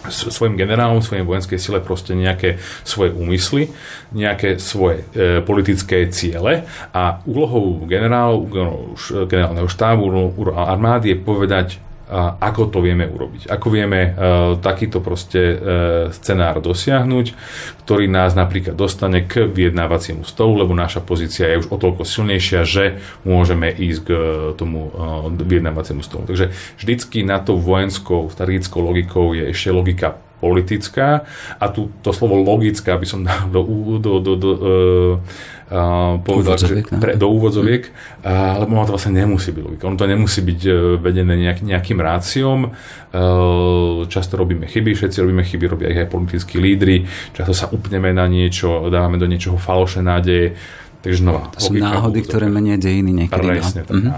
[0.08, 3.68] svojim generálom, svojim vojenskej sile proste nejaké svoje úmysly,
[4.16, 6.64] nejaké svoje e, politické ciele
[6.96, 8.48] a úlohou generálov,
[9.28, 10.08] generálneho štábu,
[10.56, 11.68] armády je povedať
[12.18, 13.46] ako to vieme urobiť.
[13.46, 15.58] Ako vieme uh, takýto proste uh,
[16.10, 17.26] scenár dosiahnuť,
[17.86, 22.66] ktorý nás napríklad dostane k vyjednávaciemu stolu, lebo naša pozícia je už o toľko silnejšia,
[22.66, 24.20] že môžeme ísť k uh,
[24.58, 24.90] tomu
[25.38, 26.26] vyjednávaciemu stolu.
[26.26, 31.28] Takže vždycky na to vojenskou, strategickou logikou je ešte logika politická
[31.60, 33.62] a tu to slovo logická by som dal do,
[34.00, 35.14] do, do, do uh,
[36.26, 36.98] povedal, že no.
[36.98, 37.94] pre, do úvodzoviek,
[38.26, 39.86] uh, lebo ono to vlastne nemusí byť logika.
[39.86, 42.74] Ono to nemusí byť uh, vedené nejak, nejakým ráciom.
[43.14, 47.06] Uh, často robíme chyby, všetci robíme chyby, robia ich aj politickí lídry.
[47.30, 50.58] Často sa upneme na niečo, dávame do niečoho falošné nádeje.
[51.00, 51.48] Takže znova.
[51.56, 53.40] To sú náhody, ktoré menia dejiny niekedy.
[53.40, 53.94] Presne, no.
[53.96, 54.10] mhm.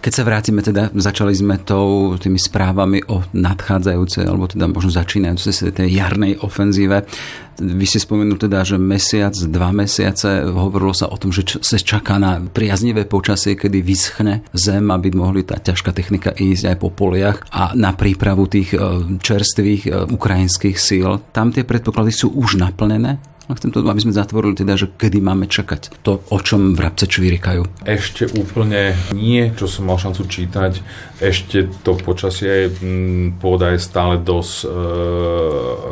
[0.00, 5.52] Keď sa vrátime teda, začali sme tou, tými správami o nadchádzajúcej, alebo teda možno začínajúcej
[5.52, 7.04] sa tej jarnej ofenzíve.
[7.60, 12.16] Vy ste spomenuli teda, že mesiac, dva mesiace, hovorilo sa o tom, že sa čaká
[12.16, 17.44] na priaznivé počasie, kedy vyschne zem, aby mohli tá ťažká technika ísť aj po poliach
[17.52, 18.80] a na prípravu tých e,
[19.20, 21.20] čerstvých e, ukrajinských síl.
[21.36, 23.20] Tam tie predpoklady sú už naplnené?
[23.50, 27.10] A chcem to, aby sme zatvorili teda, že kedy máme čakať to, o čom vrabce
[27.10, 27.82] čvírikajú.
[27.82, 30.78] Ešte úplne nie, čo som mal šancu čítať.
[31.18, 34.66] Ešte to počasie mm, pôda je stále dosť e,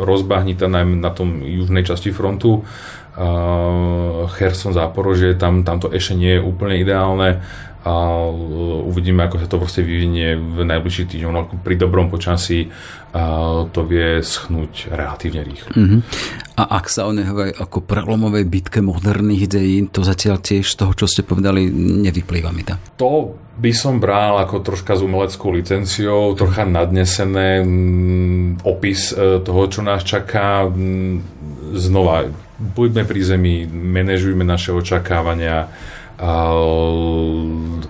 [0.07, 2.63] rozbahnitá, najmä na tom južnej časti frontu.
[3.19, 7.43] Uh, Cherson, Záporožie, tam, tam to ešte nie je úplne ideálne
[7.89, 8.21] a
[8.85, 11.33] uvidíme, ako sa to proste vyvinie v najbližších týždňoch.
[11.33, 12.69] No, pri dobrom počasí
[13.73, 15.73] to vie schnúť relatívne rýchlo.
[15.73, 16.05] Uh-huh.
[16.61, 20.93] A ak sa o neho ako prelomovej bitke moderných dejín, to zatiaľ tiež z toho,
[20.93, 21.65] čo ste povedali,
[22.05, 22.77] nevyplýva mi to.
[23.01, 29.63] To by som bral ako troška s umeleckou licenciou, trocha nadnesené m, opis e, toho,
[29.73, 30.69] čo nás čaká.
[30.69, 31.25] M,
[31.73, 32.29] znova,
[32.59, 35.69] buďme pri zemi, manažujme naše očakávania,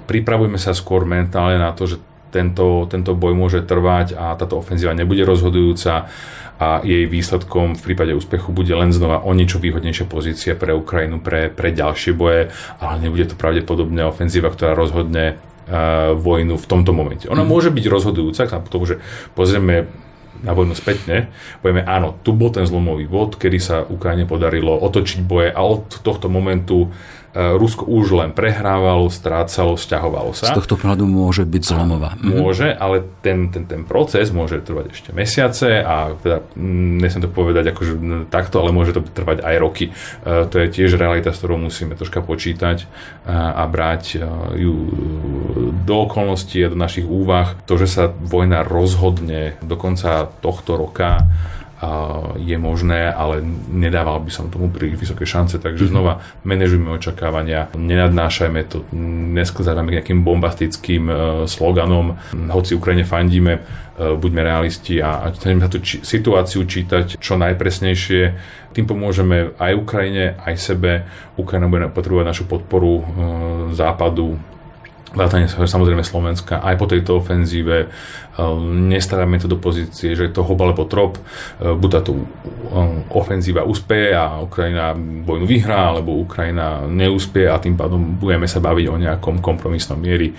[0.05, 1.97] pripravujme sa skôr mentálne na to, že
[2.29, 6.13] tento, tento boj môže trvať a táto ofenzíva nebude rozhodujúca
[6.59, 11.23] a jej výsledkom v prípade úspechu bude len znova o niečo výhodnejšia pozícia pre Ukrajinu
[11.23, 12.51] pre, pre ďalšie boje,
[12.83, 17.31] ale nebude to pravdepodobne ofenzíva, ktorá rozhodne uh, vojnu v tomto momente.
[17.31, 17.49] Ona mm.
[17.49, 18.99] môže byť rozhodujúca, k tomu, že
[19.39, 19.87] pozrieme
[20.43, 21.31] na vojnu spätne,
[21.63, 26.03] povieme áno, tu bol ten zlomový bod, kedy sa Ukrajine podarilo otočiť boje a od
[26.03, 26.91] tohto momentu
[27.39, 30.51] Rusko už len prehrávalo, strácalo, stiahovalo sa.
[30.51, 32.19] Z tohto pohľadu môže byť zlomová.
[32.19, 32.35] Mhm.
[32.35, 37.31] Môže, ale ten, ten, ten proces môže trvať ešte mesiace a teda mm, nesem to
[37.31, 39.95] povedať akože takto, ale môže to trvať aj roky.
[40.27, 42.91] E, to je tiež realita, s ktorou musíme troška počítať
[43.23, 44.27] a, a brať e,
[44.59, 44.75] ju
[45.87, 47.55] do okolností a do našich úvah.
[47.71, 51.23] To, že sa vojna rozhodne do konca tohto roka,
[52.35, 53.39] je možné, ale
[53.71, 55.95] nedával by som tomu príliš vysoké šance, takže mm-hmm.
[55.95, 58.83] znova manažujme očakávania, nenadnášajme to,
[59.39, 61.17] nesklzávame nejakým bombastickým uh,
[61.47, 62.19] sloganom,
[62.51, 67.39] hoci Ukrajine fandíme, uh, buďme realisti a, a chceme sa tú či, situáciu čítať čo
[67.39, 68.23] najpresnejšie,
[68.75, 71.07] tým pomôžeme aj Ukrajine, aj sebe.
[71.39, 73.05] Ukrajina bude potrebovať našu podporu uh,
[73.71, 74.35] západu,
[75.15, 77.89] vrátane samozrejme Slovenska aj po tejto ofenzíve.
[78.39, 81.17] Ehm, nestaráme to do pozície, že to hob alebo trop.
[81.17, 84.93] Ehm, buď táto ehm, ofenzíva úspeje a Ukrajina
[85.25, 90.33] vojnu vyhrá, alebo Ukrajina neúspie a tým pádom budeme sa baviť o nejakom kompromisnom miery.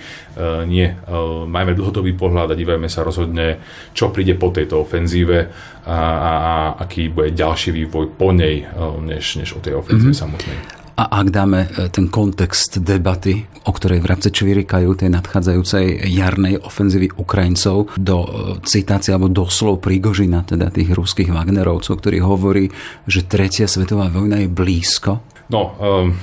[0.66, 0.96] Nie.
[1.44, 3.60] Majme dlhodobý pohľad a dívajme sa rozhodne,
[3.92, 5.52] čo príde po tejto ofenzíve
[5.84, 8.64] a, a, a aký bude ďalší vývoj po nej,
[9.04, 10.24] než, než o tej ofenzíve mm-hmm.
[10.24, 10.79] samotnej.
[10.96, 17.14] A ak dáme e, ten kontext debaty, o ktorej vrabce čvirikajú tej nadchádzajúcej jarnej ofenzívy
[17.16, 18.28] Ukrajincov do e,
[18.66, 22.70] citácie alebo doslov Prigožina, teda tých ruských Wagnerovcov, ktorý hovorí,
[23.06, 25.22] že tretia svetová vojna je blízko?
[25.50, 26.14] No, um,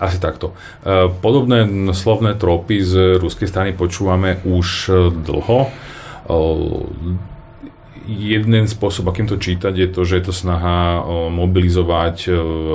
[0.00, 0.54] asi takto.
[0.82, 2.92] E, podobné slovné tropy z
[3.22, 4.90] ruskej strany počúvame už
[5.24, 5.58] dlho
[8.06, 12.30] jeden spôsob, akým to čítať, je to, že je to snaha mobilizovať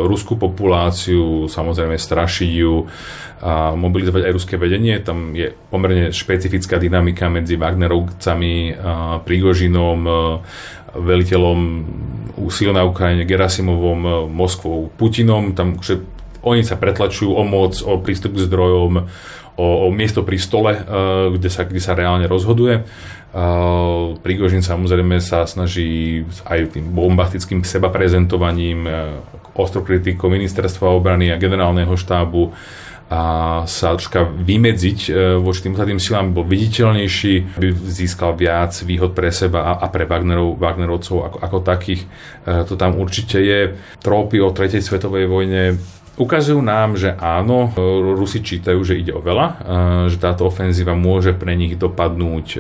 [0.05, 2.85] ruskú populáciu, samozrejme strašiť ju,
[3.41, 5.01] a mobilizovať aj ruské vedenie.
[5.01, 8.77] Tam je pomerne špecifická dynamika medzi Wagnerovcami,
[9.25, 9.99] Prigožinom,
[10.93, 11.59] veliteľom
[12.37, 15.57] úsil na Ukrajine, Gerasimovom, Moskvou, Putinom.
[15.57, 16.05] Tam, že
[16.45, 19.09] oni sa pretlačujú o moc, o prístup k zdrojom,
[19.59, 20.77] o, o miesto pri stole,
[21.35, 22.83] kde sa, kde sa reálne rozhoduje.
[24.23, 28.87] Prigožin samozrejme sa snaží aj tým bombastickým seba prezentovaním,
[29.55, 32.51] ostokritikou ministerstva obrany a generálneho štábu
[33.11, 33.21] a
[33.67, 39.35] sa troška vymedziť e, voči tým tým silám, bol viditeľnejší, aby získal viac výhod pre
[39.35, 42.07] seba a, a pre Wagnerov, Wagnerovcov ako, ako takých.
[42.47, 43.75] E, to tam určite je.
[43.99, 45.75] Trópy o tretej svetovej vojne
[46.19, 47.71] Ukazujú nám, že áno,
[48.19, 49.47] Rusi čítajú, že ide o veľa,
[50.11, 52.57] že táto ofenzíva môže pre nich dopadnúť e,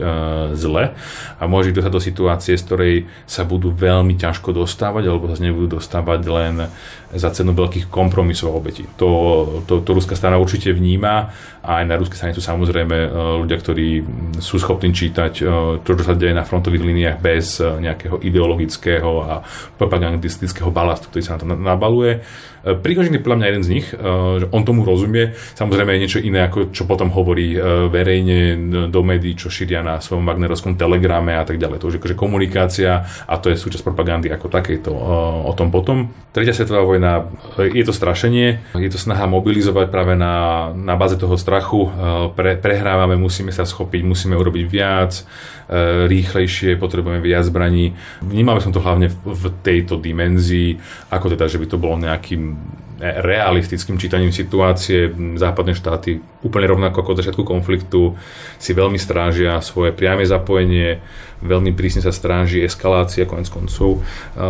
[0.55, 0.95] zle
[1.35, 2.95] a môže ich dostať do situácie, z ktorej
[3.27, 6.55] sa budú veľmi ťažko dostávať alebo sa nebudú dostávať len
[7.11, 8.87] za cenu veľkých kompromisov obetí.
[8.95, 9.09] To,
[9.67, 13.09] to, to ruská strana určite vníma a aj na ruskej strane sú samozrejme e,
[13.45, 13.87] ľudia, ktorí
[14.41, 15.43] sú schopní čítať e,
[15.85, 19.33] to, čo sa deje na frontových líniách bez nejakého ideologického a
[19.77, 22.25] propagandistického balastu, ktorý sa na to nabaluje.
[22.61, 23.87] Prigožin je podľa mňa jeden z nich,
[24.37, 25.33] že on tomu rozumie.
[25.57, 27.57] Samozrejme je niečo iné, ako čo potom hovorí
[27.89, 28.53] verejne
[28.93, 31.81] do médií, čo šíria na svojom Wagnerovskom telegrame a tak ďalej.
[31.81, 34.93] To už je akože komunikácia a to je súčasť propagandy ako takejto
[35.41, 36.13] o tom potom.
[36.37, 41.33] Tretia svetová vojna je to strašenie, je to snaha mobilizovať práve na, na báze toho
[41.41, 41.51] strachu.
[42.33, 45.23] Pre, prehrávame, musíme sa schopiť, musíme urobiť viac,
[46.09, 47.93] rýchlejšie, potrebujeme viac zbraní.
[48.25, 50.75] Vnímame som to hlavne v tejto dimenzii,
[51.13, 52.57] ako teda, že by to bolo nejakým
[53.01, 55.09] realistickým čítaním situácie.
[55.33, 58.13] Západné štáty úplne rovnako ako od začiatku konfliktu
[58.61, 61.01] si veľmi strážia svoje priame zapojenie,
[61.41, 64.05] veľmi prísne sa stráži eskalácia konec koncov.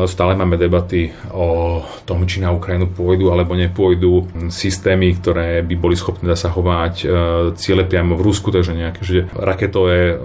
[0.06, 5.96] Stále máme debaty o tom, či na Ukrajinu pôjdu alebo nepôjdu systémy, ktoré by boli
[5.96, 7.06] schopné zasahovať e,
[7.56, 10.20] ciele priamo v Rusku, takže nejaké že raketové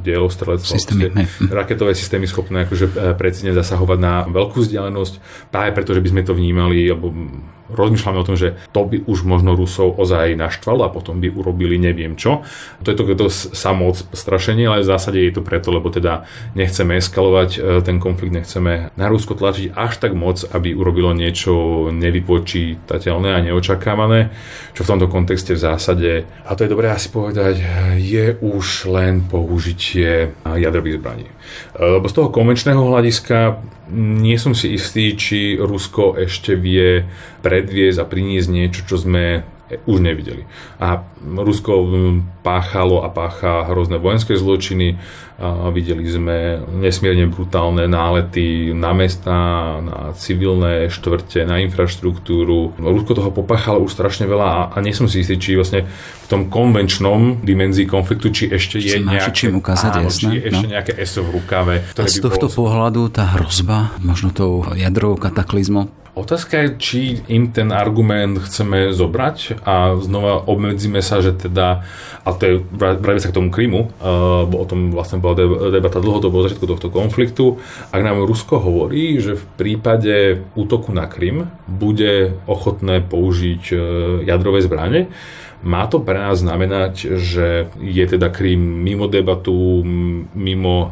[0.00, 1.24] dielostrelectvo, systémy,
[1.60, 5.14] raketové systémy schopné akože e, precízne zasahovať na veľkú vzdialenosť,
[5.48, 7.10] práve preto, že by sme to vnímali, alebo
[7.72, 11.80] rozmýšľame o tom, že to by už možno Rusov ozaj naštvalo a potom by urobili
[11.80, 12.44] neviem čo.
[12.84, 16.01] To je to, to samo strašenie, ale v zásade je to preto, lebo teda
[16.58, 21.88] nechceme eskalovať e, ten konflikt, nechceme na Rusko tlačiť až tak moc, aby urobilo niečo
[21.94, 24.34] nevypočítateľné a neočakávané,
[24.74, 26.10] čo v tomto kontexte v zásade,
[26.46, 27.62] a to je dobré asi povedať,
[27.98, 31.26] je už len použitie jadrových zbraní.
[31.28, 31.32] E,
[31.78, 37.04] lebo z toho konvenčného hľadiska nie som si istý, či Rusko ešte vie
[37.44, 39.44] predviesť a priniesť niečo, čo sme
[39.86, 40.44] už nevideli.
[40.80, 41.88] A Rusko
[42.44, 45.00] páchalo a pácha hrozné vojenské zločiny.
[45.42, 49.34] A videli sme nesmierne brutálne nálety na mesta,
[49.82, 52.78] na civilné štvrte, na infraštruktúru.
[52.78, 56.26] Rusko toho popáchalo už strašne veľa a, a nie som si istý, či vlastne v
[56.30, 60.66] tom konvenčnom dimenzii konfliktu, či ešte je nejaké, čím ukázať, áno, jasné, či je ešte
[60.68, 60.72] no.
[60.78, 61.74] nejaké ESO v rukave.
[61.98, 62.56] A z tohto bolo...
[62.62, 67.00] pohľadu tá hrozba, možno tou jadrovou kataklizmom, Otázka je, či
[67.32, 71.88] im ten argument chceme zobrať a znova obmedzíme sa, že teda,
[72.20, 75.40] a to je, vrajme sa k tomu Krymu, uh, bo o tom vlastne bola
[75.72, 77.56] debata dlhodobo od začiatku tohto konfliktu,
[77.96, 83.80] ak nám Rusko hovorí, že v prípade útoku na Krym bude ochotné použiť uh,
[84.28, 85.08] jadrové zbranie,
[85.62, 89.86] má to pre nás znamenať, že je teda Krím mimo debatu,
[90.34, 90.86] mimo e,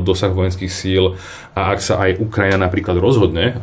[0.00, 1.20] dosah vojenských síl
[1.52, 3.54] a ak sa aj Ukrajina napríklad rozhodne e,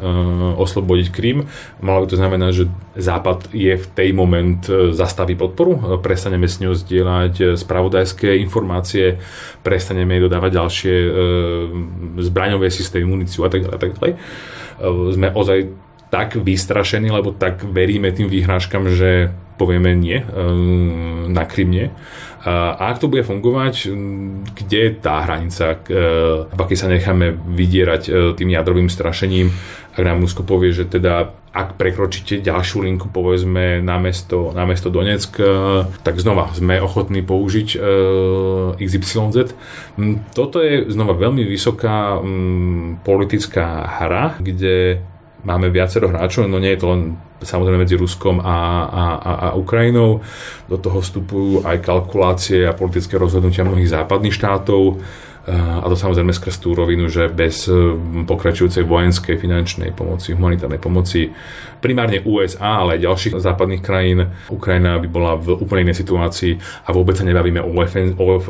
[0.62, 1.50] oslobodiť Krím,
[1.82, 6.46] malo by to znamenať, že Západ je v tej moment e, zastaví podporu, e, prestaneme
[6.46, 9.18] s ňou zdieľať e, spravodajské informácie,
[9.66, 11.10] prestaneme jej dodávať ďalšie e,
[12.22, 13.80] zbraňové systémy, muníciu a tak ďalej.
[13.82, 14.12] tak ďalej.
[14.14, 14.18] E,
[15.18, 15.60] sme ozaj
[16.12, 19.32] tak vystrašení, lebo tak veríme tým výhrážkam, že
[19.62, 20.18] povieme nie,
[21.30, 21.94] na Krymne.
[22.42, 23.94] A ak to bude fungovať,
[24.58, 25.78] kde je tá hranica,
[26.50, 29.54] v akej sa necháme vydierať e, tým jadrovým strašením,
[29.94, 34.90] ak nám Rusko povie, že teda ak prekročíte ďalšiu linku, povedzme na mesto, na mesto
[34.90, 35.46] Donetsk, e,
[36.02, 37.80] tak znova sme ochotní použiť e,
[38.90, 39.54] XYZ.
[40.34, 42.18] Toto je znova veľmi vysoká
[43.06, 45.06] politická hra, kde
[45.42, 47.02] máme viacero hráčov, no nie je to len
[47.42, 50.22] samozrejme medzi Ruskom a, a, a, a Ukrajinou.
[50.70, 55.02] Do toho vstupujú aj kalkulácie a politické rozhodnutia mnohých západných štátov.
[55.50, 57.66] A to samozrejme skrz tú rovinu, že bez
[58.30, 61.34] pokračujúcej vojenskej, finančnej pomoci, humanitárnej pomoci
[61.82, 66.94] primárne USA, ale aj ďalších západných krajín, Ukrajina by bola v úplne inej situácii a
[66.94, 67.74] vôbec sa nebavíme o,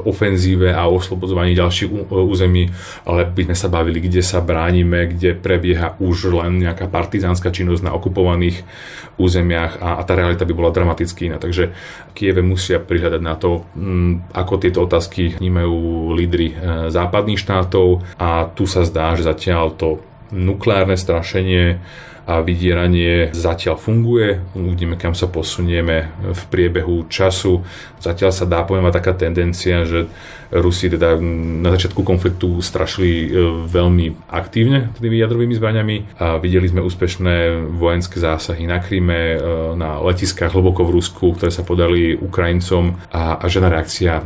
[0.04, 2.68] ofenzíve a o oslobodzovaní ďalších území,
[3.08, 7.88] ale by sme sa bavili, kde sa bránime, kde prebieha už len nejaká partizánska činnosť
[7.88, 8.68] na okupovaných
[9.16, 11.39] územiach a, a tá realita by bola dramaticky iná.
[11.39, 11.72] Takže
[12.12, 16.56] Kieve musia prihľadať na to, mm, ako tieto otázky vnímajú lídry e,
[16.89, 20.01] západných štátov a tu sa zdá, že zatiaľ to
[20.32, 21.77] nukleárne strašenie
[22.26, 24.41] a vydieranie zatiaľ funguje.
[24.53, 27.65] Uvidíme, kam sa posunieme v priebehu času.
[28.01, 30.09] Zatiaľ sa dá povedať taká tendencia, že
[30.51, 31.15] Rusi teda
[31.63, 33.28] na začiatku konfliktu strašili e,
[33.72, 39.38] veľmi aktívne tými jadrovými zbraniami a videli sme úspešné vojenské zásahy na Kryme, e,
[39.80, 44.24] na letiskách hlboko v Rusku, ktoré sa podali Ukrajincom a, a žiadna reakcia e,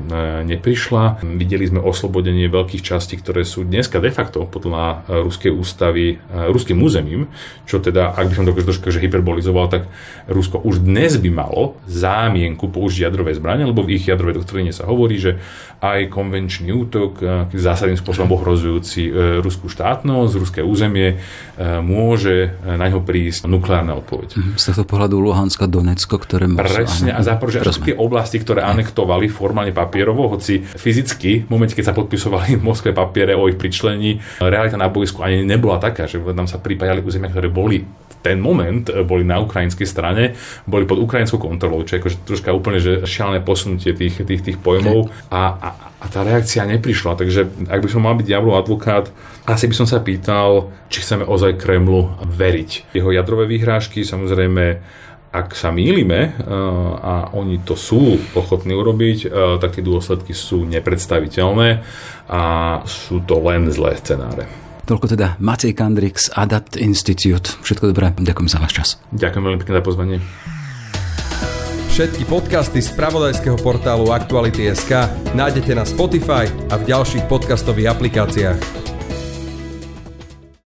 [0.49, 1.21] neprišla.
[1.21, 7.29] Videli sme oslobodenie veľkých častí, ktoré sú dneska de facto podľa ruskej ústavy ruským územím,
[7.69, 9.85] čo teda, ak by som to trošku že hyperbolizoval, tak
[10.25, 14.89] Rusko už dnes by malo zámienku použiť jadrové zbranie, lebo v ich jadrovej doktríne sa
[14.89, 15.37] hovorí, že
[15.83, 17.21] aj konvenčný útok,
[17.51, 19.11] zásadným spôsobom ohrozujúci e,
[19.43, 21.15] ruskú štátnosť, ruské územie, e,
[21.83, 24.39] môže e, na ňo prísť nukleárna odpoveď.
[24.39, 26.63] Mhm, z tohto pohľadu Luhanska, Donecko, ktoré môžu...
[26.63, 31.91] Presne, a záporože až tie oblasti, ktoré anektovali formálne papierovo, hoci fyzicky, v momente, keď
[31.91, 36.23] sa podpisovali v Moskve papiere o ich pričlení, realita na bojsku ani nebola taká, že
[36.23, 37.74] tam sa pripájali územia, ktoré boli
[38.25, 40.33] ten moment boli na ukrajinskej strane,
[40.65, 44.57] boli pod ukrajinskou kontrolou, čo je akože troška úplne že šialené posunutie tých, tých, tých
[44.57, 45.69] pojmov a, a,
[46.01, 47.21] a tá reakcia neprišla.
[47.21, 49.13] Takže ak by som mal byť diablov advokát,
[49.45, 52.97] asi by som sa pýtal, či chceme ozaj Kremlu veriť.
[52.97, 54.81] Jeho jadrové vyhrážky samozrejme
[55.35, 60.63] ak sa mýlime uh, a oni to sú ochotní urobiť, uh, tak tie dôsledky sú
[60.63, 61.83] nepredstaviteľné
[62.31, 62.41] a
[62.87, 64.64] sú to len zlé scenáre.
[64.85, 67.57] Toľko teda Matej Kandrix, Adapt Institute.
[67.65, 68.87] Všetko dobré, ďakujem za váš čas.
[69.17, 70.17] Ďakujem veľmi pekne za pozvanie.
[71.89, 78.84] Všetky podcasty z pravodajského portálu Aktuality.sk nájdete na Spotify a v ďalších podcastových aplikáciách.